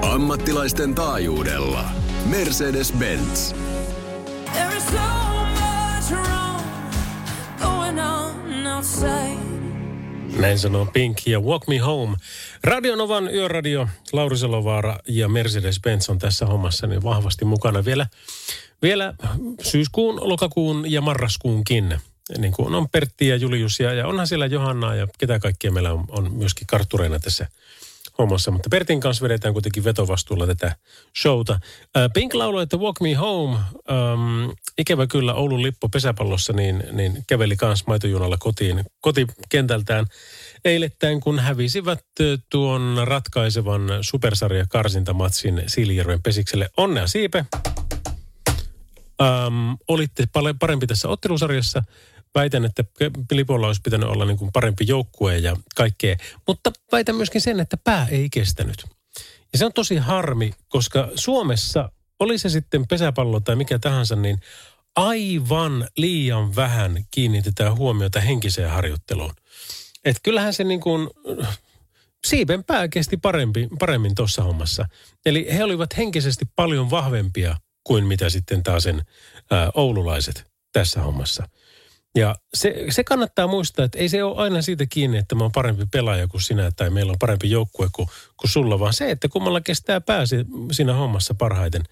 [0.02, 1.90] Ammattilaisten taajuudella.
[2.26, 3.56] Mercedes-Benz.
[10.40, 12.18] Näin sanoo Pink ja Walk Me Home.
[12.64, 18.08] Radionovan Yöradio, Lauri Salovaara ja Mercedes-Benz on tässä hommassa niin vahvasti mukana vielä,
[18.82, 19.14] vielä
[19.62, 22.00] syyskuun, lokakuun ja marraskuunkin.
[22.38, 25.94] Niin kuin on Pertti ja Julius ja, ja onhan siellä Johannaa ja ketä kaikkia meillä
[25.94, 27.48] on, on myöskin karttureina tässä
[28.20, 28.52] hommassa.
[28.52, 30.76] Mutta Pertin kanssa vedetään kuitenkin vetovastuulla tätä
[31.22, 31.54] showta.
[31.98, 37.24] Äh, Pink lauloi, että Walk Me Home, ähm, ikävä kyllä Oulun Lippo pesäpallossa, niin, niin
[37.28, 40.06] käveli kans maitojunalla kotiin, kotikentältään
[40.66, 46.70] eilettäin, kun hävisivät äh, tuon ratkaisevan supersarja karsintamatsin Siilijärven pesikselle.
[46.78, 47.46] Onnea Siipe!
[49.22, 50.24] Ähm, olitte
[50.60, 51.84] parempi tässä ottelusarjassa.
[52.36, 52.84] Väitän, että
[53.32, 56.16] Lipolla olisi pitänyt olla niin kuin parempi joukkue ja kaikkea.
[56.48, 58.86] Mutta väitän myöskin sen, että pää ei kestänyt.
[59.54, 64.40] Ja se on tosi harmi, koska Suomessa, oli se sitten pesäpallo tai mikä tahansa, niin
[64.96, 69.34] aivan liian vähän kiinnitetään huomiota henkiseen harjoitteluun.
[70.06, 71.10] Että kyllähän se niin kuin,
[72.28, 74.88] siipen pää kesti parempi, paremmin tuossa hommassa.
[75.26, 79.02] Eli he olivat henkisesti paljon vahvempia kuin mitä sitten taas sen
[79.52, 81.50] ää, oululaiset tässä hommassa.
[82.18, 85.52] Ja se, se kannattaa muistaa, että ei se ole aina siitä kiinni, että mä oon
[85.52, 88.08] parempi pelaaja kuin sinä tai meillä on parempi joukkue kuin,
[88.38, 90.36] kuin sulla, vaan se, että kummalla kestää pääsi
[90.72, 91.84] siinä hommassa parhaiten.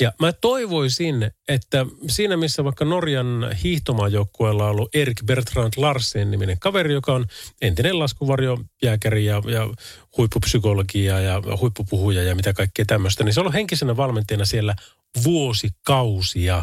[0.00, 6.58] Ja mä toivoisin, että siinä missä vaikka Norjan hiihtomaajoukkueella on ollut Erik Bertrand Larsen niminen
[6.58, 7.26] kaveri, joka on
[7.60, 9.68] entinen laskuvarjojääkäri ja, ja
[10.16, 14.74] huippupsykologia ja huippupuhuja ja mitä kaikkea tämmöistä, niin se on ollut henkisenä valmentajana siellä
[15.24, 16.62] vuosikausia.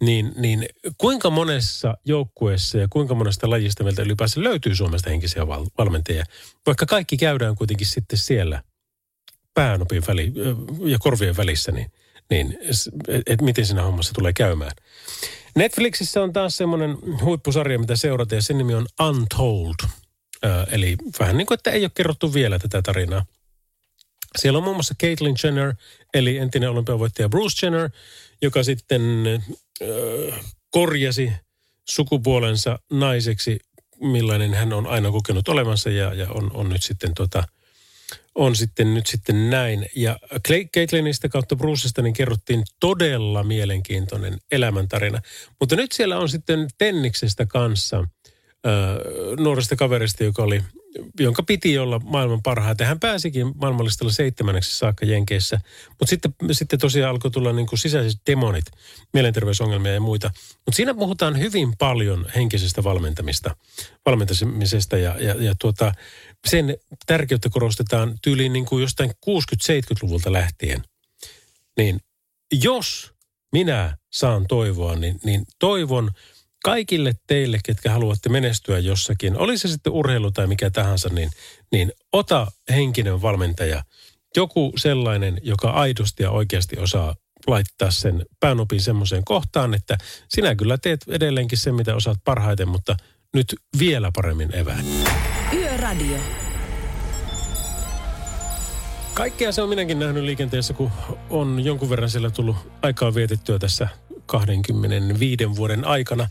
[0.00, 0.66] Niin, niin
[0.98, 6.24] kuinka monessa joukkueessa ja kuinka monesta lajista meiltä ylipäänsä löytyy Suomesta henkisiä val- valmentajia,
[6.66, 8.62] vaikka kaikki käydään kuitenkin sitten siellä
[9.54, 10.32] päänopin väli,
[10.84, 11.92] ja korvien välissä, niin
[12.30, 12.58] niin
[13.08, 14.72] että et miten siinä hommassa tulee käymään.
[15.56, 19.74] Netflixissä on taas semmoinen huippusarja, mitä seurata, ja sen nimi on Untold.
[20.44, 23.24] Ö, eli vähän niin kuin, että ei ole kerrottu vielä tätä tarinaa.
[24.38, 25.74] Siellä on muun muassa Caitlyn Jenner,
[26.14, 27.90] eli entinen olympiavoittaja Bruce Jenner,
[28.42, 29.24] joka sitten
[30.70, 31.32] korjasi
[31.88, 33.58] sukupuolensa naiseksi,
[34.00, 37.44] millainen hän on aina kokenut olevansa, ja, ja on, on nyt sitten tota–
[38.34, 39.86] on sitten nyt sitten näin.
[39.96, 40.18] Ja
[40.76, 45.20] Caitlinista kautta Brucesta niin kerrottiin todella mielenkiintoinen elämäntarina.
[45.60, 48.04] Mutta nyt siellä on sitten Tenniksestä kanssa äh,
[49.38, 50.62] nuoresta kaverista, joka oli,
[51.20, 52.84] jonka piti olla maailman parhaita.
[52.84, 55.60] Hän pääsikin maailmanlistalla seitsemänneksi saakka Jenkeissä.
[55.88, 58.64] Mutta sitten, sitten tosiaan alkoi tulla niin kuin sisäiset demonit,
[59.12, 60.30] mielenterveysongelmia ja muita.
[60.66, 63.56] Mutta siinä puhutaan hyvin paljon henkisestä valmentamista,
[64.06, 65.92] valmentamisesta ja, ja, ja tuota,
[66.46, 66.76] sen
[67.06, 70.82] tärkeyttä korostetaan tyyliin niin kuin jostain 60-70-luvulta lähtien.
[71.76, 72.00] Niin
[72.52, 73.12] jos
[73.52, 76.10] minä saan toivoa, niin, niin toivon
[76.64, 81.30] kaikille teille, ketkä haluatte menestyä jossakin, oli se sitten urheilu tai mikä tahansa, niin,
[81.72, 83.82] niin ota henkinen valmentaja,
[84.36, 87.14] joku sellainen, joka aidosti ja oikeasti osaa
[87.46, 89.98] laittaa sen päänopin semmoiseen kohtaan, että
[90.28, 92.96] sinä kyllä teet edelleenkin sen, mitä osaat parhaiten, mutta
[93.34, 94.84] nyt vielä paremmin evään.
[95.52, 96.18] Yöradio.
[99.14, 100.90] Kaikkea se on minäkin nähnyt liikenteessä, kun
[101.30, 103.88] on jonkun verran siellä tullut aikaa vietettyä tässä
[104.30, 106.28] 25 vuoden aikana.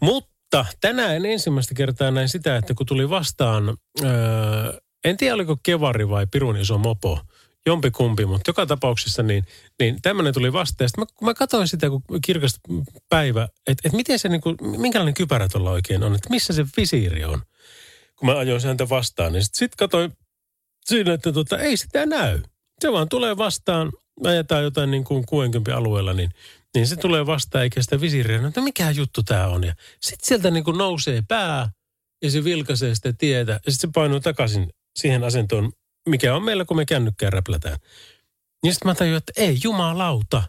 [0.00, 6.08] Mutta tänään ensimmäistä kertaa näin sitä, että kun tuli vastaan, öö, en tiedä oliko kevari
[6.08, 7.20] vai pirun iso mopo,
[7.66, 9.44] jompikumpi, mutta joka tapauksessa niin,
[9.80, 10.90] niin tämmöinen tuli vastaan.
[10.98, 12.60] Mä, mä katsoin sitä, kun kirkas
[13.08, 16.66] päivä, että et miten se, niin kuin, minkälainen kypärä tuolla oikein on, että missä se
[16.76, 17.42] visiiri on.
[18.16, 20.12] Kun mä ajoin häntä vastaan, niin sitten sit katsoin
[20.84, 22.42] siinä, että tota, ei sitä näy.
[22.80, 23.92] Se vaan tulee vastaan,
[24.24, 26.30] ajetaan jotain niin kuin 60 alueella, niin,
[26.74, 28.40] niin se tulee vastaan eikä sitä visiiriä.
[28.40, 29.64] No, että mikä juttu tämä on?
[29.64, 31.70] Ja sitten sieltä niin kuin nousee pää
[32.22, 35.72] ja se vilkaisee sitä tietä ja sitten se painuu takaisin siihen asentoon,
[36.08, 37.78] mikä on meillä, kun me kännykkää räplätään.
[38.62, 40.42] Niin sitten mä tajuin, että ei jumalauta,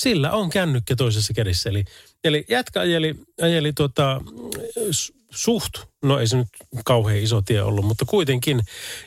[0.00, 1.70] sillä on kännykkä toisessa kädessä.
[1.70, 1.84] Eli,
[2.24, 4.20] eli jätkä ajeli, ajeli tota,
[5.30, 5.72] suht,
[6.04, 6.48] no ei se nyt
[6.84, 8.60] kauhean iso tie ollut, mutta kuitenkin,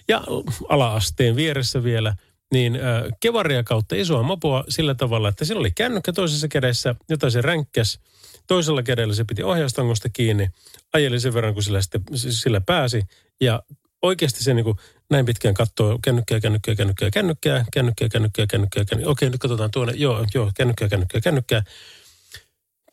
[0.07, 0.23] ja
[0.69, 2.15] alaasteen vieressä vielä,
[2.53, 2.79] niin
[3.19, 7.99] kevaria kautta isoa mopoa sillä tavalla, että sillä oli kännykkä toisessa kädessä, jota se ränkkäs.
[8.47, 10.47] Toisella kädellä se piti ohjaustangosta kiinni,
[10.93, 13.01] ajeli sen verran, kun sillä, sitten, sillä pääsi.
[13.41, 13.63] Ja
[14.01, 14.77] oikeasti se niin kuin
[15.09, 19.11] näin pitkään katsoo kännykkää, kännykkää, kännykkää, kännykkää, kännykkää, kännykkää, kännykkää, kännykkää.
[19.11, 19.93] Okei, nyt katsotaan tuonne.
[19.97, 21.63] Joo, joo, kännykkää, kännykkää, kännykkää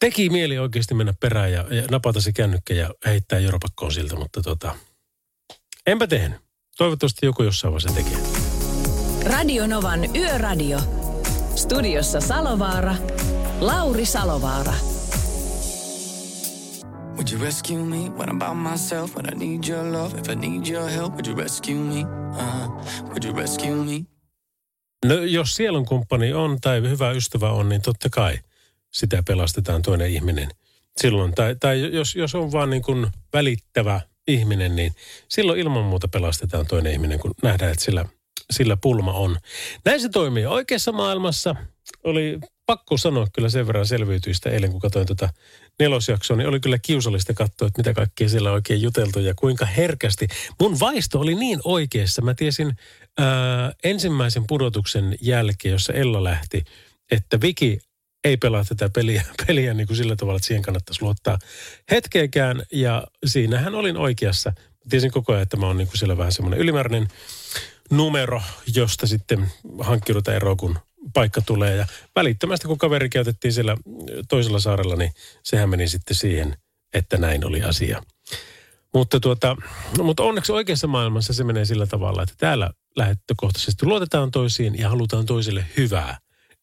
[0.00, 4.42] teki mieli oikeasti mennä perään ja, ja napata se kännykkä ja heittää joropakkoon siltä, mutta
[4.42, 4.76] tota,
[5.86, 6.40] enpä tehnyt.
[6.76, 8.45] Toivottavasti joku jossain vaiheessa tekee.
[9.26, 10.78] Radio Novan Yöradio.
[11.54, 12.94] Studiossa Salovaara.
[13.60, 14.74] Lauri Salovaara.
[17.14, 19.16] Would you rescue me when I'm by myself?
[19.16, 22.04] When I need your love, if I need your help, would you rescue me?
[22.04, 22.68] Uh,
[23.02, 24.04] would you rescue me?
[25.04, 28.38] No jos sielun kumppani on tai hyvä ystävä on, niin totta kai–
[28.96, 30.48] sitä pelastetaan toinen ihminen
[30.96, 31.34] silloin.
[31.34, 34.92] Tai, tai jos, jos on vaan niin kuin välittävä ihminen, niin
[35.28, 38.04] silloin ilman muuta pelastetaan toinen ihminen, kun nähdään, että sillä,
[38.52, 39.38] sillä pulma on.
[39.84, 41.56] Näin se toimii oikeassa maailmassa.
[42.04, 45.28] Oli pakko sanoa kyllä sen verran selviytyistä eilen, kun katsoin tuota
[45.78, 50.28] nelosjaksoa, niin oli kyllä kiusallista katsoa, että mitä kaikkea siellä oikein juteltu ja kuinka herkästi.
[50.60, 52.22] Mun vaisto oli niin oikeassa.
[52.22, 52.72] Mä tiesin
[53.18, 56.64] ää, ensimmäisen pudotuksen jälkeen, jossa Ella lähti,
[57.10, 57.78] että Viki
[58.24, 61.38] ei pelaa tätä peliä, peliä niin kuin sillä tavalla, että siihen kannattaisi luottaa
[61.90, 62.62] hetkeäkään.
[62.72, 64.52] Ja siinähän olin oikeassa.
[64.90, 67.08] Tiesin koko ajan, että mä oon niin kuin siellä vähän semmoinen ylimääräinen
[67.90, 68.42] numero,
[68.74, 70.78] josta sitten hankkiudutaan eroon, kun
[71.14, 71.76] paikka tulee.
[71.76, 73.76] Ja välittömästi, kun kaveri käytettiin siellä
[74.28, 75.12] toisella saarella, niin
[75.42, 76.56] sehän meni sitten siihen,
[76.94, 78.02] että näin oli asia.
[78.94, 79.56] Mutta, tuota,
[80.02, 85.26] mutta onneksi oikeassa maailmassa se menee sillä tavalla, että täällä lähettökohtaisesti luotetaan toisiin ja halutaan
[85.26, 86.18] toisille hyvää,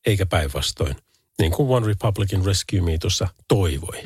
[0.06, 0.96] eikä päinvastoin.
[1.40, 4.04] niin kuin One Republican Rescue Me tuossa toivoi.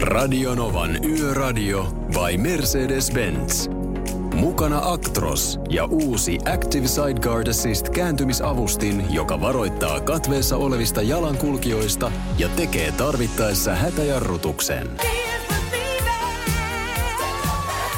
[0.00, 3.89] Radionovan Yöradio by Mercedes-Benz.
[4.40, 12.92] Mukana Actros ja uusi Active Sideguard Assist kääntymisavustin, joka varoittaa katveessa olevista jalankulkijoista ja tekee
[12.92, 14.90] tarvittaessa hätäjarrutuksen.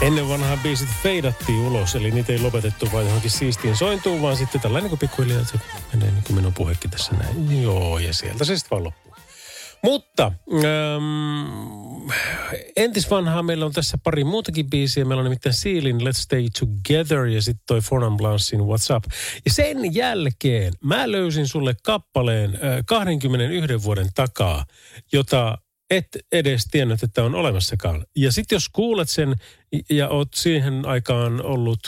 [0.00, 4.60] Ennen vanhaa biisit feidattiin ulos, eli niitä ei lopetettu vain johonkin siistiin sointuun, vaan sitten
[4.60, 5.58] tällainen niin pikkuhiljaa, se
[5.94, 7.62] menee niin kuin minun puhekin tässä näin.
[7.62, 9.01] Joo, ja sieltä se sitten vaan loppuu.
[9.84, 12.10] Mutta ähm,
[12.76, 15.04] entis vanhaa meillä on tässä pari muutakin biisiä.
[15.04, 19.04] Meillä on nimittäin Sealin Let's Stay Together ja sitten toi Fonan Blancin What's Up.
[19.44, 24.66] Ja sen jälkeen mä löysin sulle kappaleen äh, 21 vuoden takaa,
[25.12, 25.58] jota
[25.90, 28.06] et edes tiennyt, että on olemassakaan.
[28.16, 29.34] Ja sitten jos kuulet sen
[29.90, 31.78] ja oot siihen aikaan ollut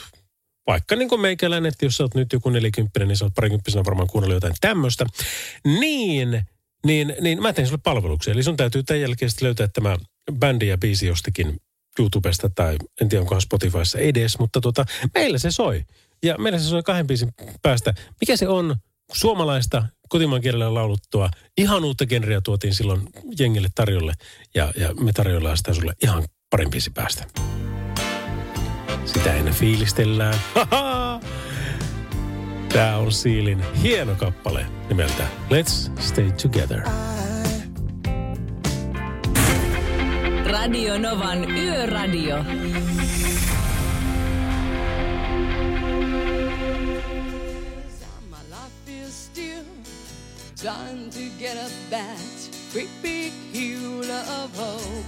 [0.67, 3.85] vaikka niin kuin meikäläinen, että jos sä oot nyt joku 40, niin sä oot parikymppisenä
[3.85, 5.07] varmaan kuunnellut jotain tämmöistä,
[5.65, 6.43] niin,
[6.85, 8.33] niin, niin mä teen sulle palveluksia.
[8.33, 9.97] Eli sun täytyy tämän jälkeen löytää tämä
[10.39, 11.57] bändi ja biisi jostakin
[11.99, 15.85] YouTubesta tai en tiedä onkohan Spotifyssa edes, mutta tota, meillä se soi.
[16.23, 17.95] Ja meillä se soi kahden biisin päästä.
[18.21, 18.77] Mikä se on
[19.13, 21.31] suomalaista kotimaan kielellä lauluttua.
[21.59, 23.03] Ihan uutta genreä tuotiin silloin
[23.39, 24.13] jengille tarjolle
[24.55, 27.27] ja, ja me tarjoillaan sitä sulle ihan parin biisin päästä.
[29.05, 30.39] Sitä ennen fiilistellään.
[32.75, 36.81] Tää on Siilin hieno kappale nimeltä Let's Stay Together.
[40.47, 42.45] Radio Novan Yöradio.
[50.63, 54.11] Time to get up that great big hill
[54.43, 55.05] of hope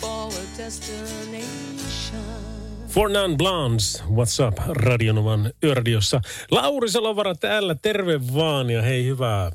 [0.00, 2.57] for a destination.
[2.98, 6.20] For None Blondes, what's up, Radionovan yöradiossa.
[6.50, 9.50] Lauri Salovara täällä, terve vaan ja hei hyvää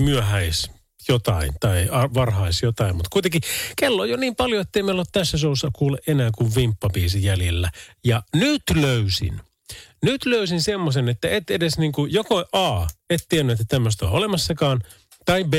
[0.00, 0.70] myöhäis
[1.08, 3.40] jotain tai varhais jotain, mutta kuitenkin
[3.76, 7.70] kello on jo niin paljon, ettei meillä ole tässä showssa kuule enää kuin vimppabiisi jäljellä.
[8.04, 9.40] Ja nyt löysin,
[10.02, 14.12] nyt löysin semmoisen, että et edes niin kuin joko A, et tiennyt, että tämmöistä on
[14.12, 14.80] olemassakaan,
[15.24, 15.54] tai B,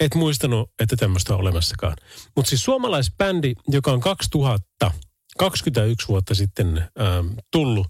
[0.00, 1.96] et muistanut, että tämmöistä on olemassakaan.
[2.36, 4.90] Mutta siis suomalaisbändi, joka on 2000,
[5.38, 7.86] 21 vuotta sitten ähm, tullut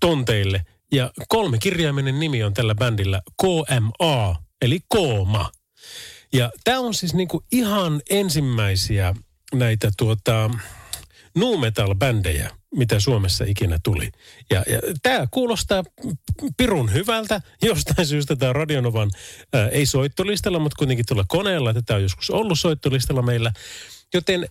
[0.00, 5.50] tonteille, ja kolme kirjaimenen nimi on tällä bändillä KMA, eli Kooma.
[6.32, 9.14] Ja tämä on siis niinku ihan ensimmäisiä
[9.54, 10.50] näitä tuota,
[11.36, 14.10] nu metal-bändejä, mitä Suomessa ikinä tuli.
[14.50, 15.84] Ja, ja tämä kuulostaa
[16.56, 17.40] pirun hyvältä.
[17.62, 19.10] Jostain syystä tämä Radionovan,
[19.52, 21.74] ää, ei soittolistalla, mutta kuitenkin tuolla koneella.
[21.74, 23.52] Tätä on joskus ollut soittolistalla meillä.
[24.14, 24.46] Joten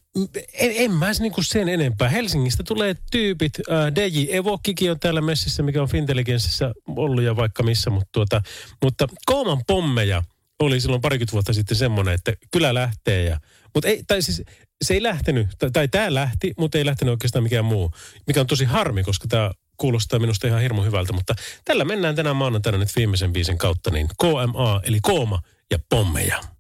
[0.54, 2.10] en, en mä niin kuin sen enempää.
[2.10, 3.54] Helsingistä tulee tyypit.
[3.70, 7.90] Ää, DJ Evokkikin on täällä messissä, mikä on Fintelligenssissä ollut ja vaikka missä.
[7.90, 8.42] Mutta, tuota,
[8.84, 10.24] mutta Kooman pommeja
[10.60, 13.24] oli silloin parikymmentä vuotta sitten semmoinen, että kyllä lähtee.
[13.24, 13.40] Ja,
[13.74, 14.44] mutta ei, tai siis
[14.84, 17.92] se ei lähtenyt, tai, tai tämä lähti, mutta ei lähtenyt oikeastaan mikään muu.
[18.28, 21.14] Mikä on tosi harmi, koska tämä kuulostaa minusta ihan hirmu hyvältä.
[21.14, 21.36] Mutta
[21.66, 25.42] tällä mennään tänään maanantaina nyt viimeisen biisin kautta, niin KMA, eli Kooma
[25.72, 26.53] ja Pommeja.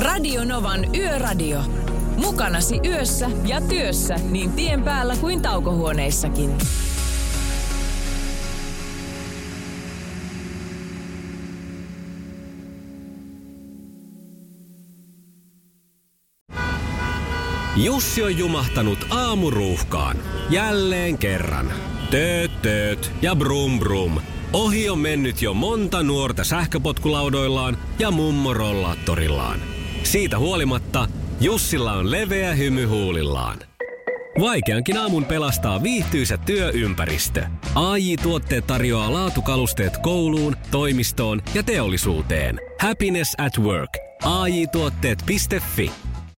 [0.00, 1.62] Radio Novan Yöradio.
[2.16, 6.50] Mukanasi yössä ja työssä niin tien päällä kuin taukohuoneissakin.
[17.76, 20.16] Jussi on jumahtanut aamuruuhkaan.
[20.50, 21.72] Jälleen kerran.
[22.10, 24.20] Tööt, tööt ja brum brum.
[24.52, 29.69] Ohi on mennyt jo monta nuorta sähköpotkulaudoillaan ja mummorollaattorillaan.
[30.02, 31.08] Siitä huolimatta
[31.40, 33.58] Jussilla on leveä hymy huulillaan.
[34.40, 37.46] Vaikeankin aamun pelastaa viihtyisä työympäristö.
[37.74, 42.60] AI Tuotteet tarjoaa laatukalusteet kouluun, toimistoon ja teollisuuteen.
[42.80, 43.98] Happiness at work.
[44.24, 46.09] AJ-tuotteet.fi